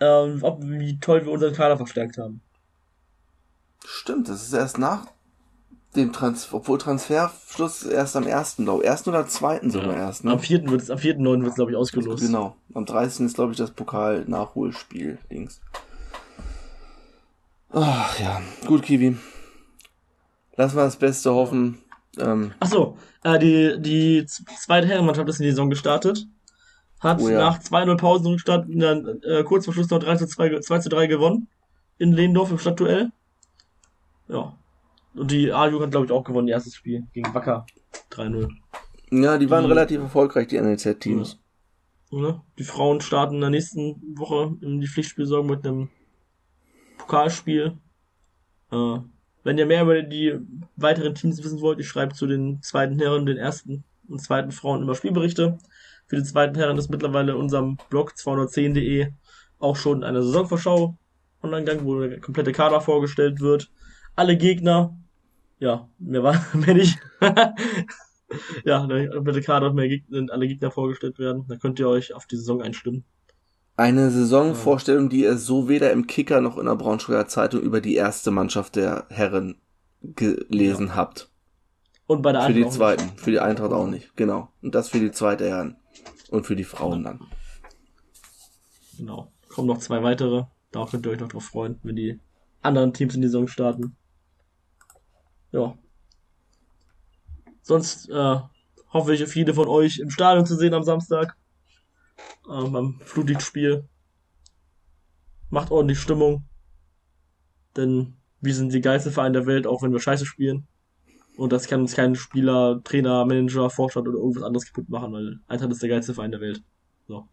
[0.00, 2.42] ähm, ob, wie toll wir unseren Kader verstärkt haben.
[3.84, 5.13] Stimmt, das ist erst nach
[5.96, 8.56] dem Transfer, obwohl Transferschluss erst am 1.
[8.56, 10.06] glaube ersten oder zweiten sogar ja.
[10.06, 10.24] erst.
[10.24, 10.32] Ne?
[10.32, 10.68] Am 4.
[10.70, 11.40] wird es, am 4.9.
[11.40, 12.22] wird es, glaube ich, ausgelost.
[12.22, 12.56] Genau.
[12.74, 13.26] Am 30.
[13.26, 15.60] ist, glaube ich, das Pokal-Nachholspiel, Dings.
[17.70, 19.16] Ach ja, gut, Kiwi.
[20.56, 21.78] Lass mal das Beste hoffen.
[22.18, 26.26] Ähm, Ach so, äh, die, die zweite Herrenmannschaft ist in die Saison gestartet.
[27.00, 27.38] Hat oh ja.
[27.38, 31.48] nach 2-0 Pausenrückstand äh, kurz vor Schluss noch 3 zu 2, 2 zu 3 gewonnen.
[31.98, 33.10] In Lehndorf im Stadtduell.
[34.28, 34.56] Ja,
[35.14, 37.66] und die A-Jugend hat, glaube ich, auch gewonnen, ihr erstes Spiel gegen Wacker.
[38.10, 38.48] 3-0.
[39.10, 41.38] Ja, die waren die, relativ erfolgreich, die NLZ-Teams.
[42.10, 42.42] Ja.
[42.58, 45.88] Die Frauen starten in der nächsten Woche in die Pflichtspielsaison mit einem
[46.98, 47.78] Pokalspiel.
[48.70, 48.98] Äh,
[49.42, 50.38] wenn ihr mehr über die
[50.76, 54.82] weiteren Teams wissen wollt, ich schreibe zu den zweiten Herren, den ersten und zweiten Frauen
[54.82, 55.58] immer Spielberichte.
[56.06, 59.12] Für die zweiten Herren ist mittlerweile in unserem Blog 210.de
[59.58, 60.96] auch schon eine Saisonvorschau
[61.42, 63.70] online gegangen, wo der komplette Kader vorgestellt wird.
[64.16, 64.96] Alle Gegner,
[65.58, 66.98] ja, mehr war mehr nicht.
[68.64, 71.44] ja, bitte Kader mehr Gegner, alle Gegner vorgestellt werden.
[71.48, 73.04] Da könnt ihr euch auf die Saison einstimmen.
[73.76, 77.96] Eine Saisonvorstellung, die ihr so weder im Kicker noch in der Braunschweiger Zeitung über die
[77.96, 79.56] erste Mannschaft der Herren
[80.00, 80.94] gelesen ja.
[80.94, 81.28] habt.
[82.06, 82.56] Und bei der Eintracht.
[82.56, 83.20] Für die zweiten, nicht.
[83.20, 84.52] für die Eintracht auch nicht, genau.
[84.62, 85.76] Und das für die zweite Herren.
[86.30, 87.20] Und für die Frauen dann.
[88.98, 89.32] Genau.
[89.48, 90.44] Kommen noch zwei weitere.
[90.72, 92.18] Da könnt ihr euch noch drauf freuen, wenn die
[92.62, 93.96] anderen Teams in die Saison starten
[95.54, 95.78] ja.
[97.62, 98.40] Sonst äh,
[98.92, 101.36] hoffe ich, viele von euch im Stadion zu sehen am Samstag.
[102.48, 103.88] Äh, beim Flutlichtspiel.
[105.50, 106.44] Macht ordentlich Stimmung.
[107.76, 110.66] Denn wir sind die geilste Verein der Welt, auch wenn wir scheiße spielen.
[111.36, 115.40] Und das kann uns kein Spieler, Trainer, Manager, Vorstand oder irgendwas anderes kaputt machen, weil
[115.48, 116.62] Eintracht ist der geilste Verein der Welt.
[117.08, 117.28] So.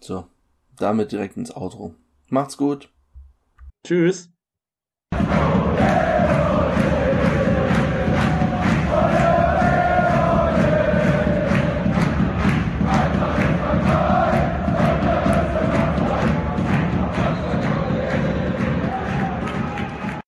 [0.00, 0.26] So.
[0.76, 1.94] damit direkt ins Outro.
[2.28, 2.90] Macht's gut.
[3.86, 4.30] Tschüss.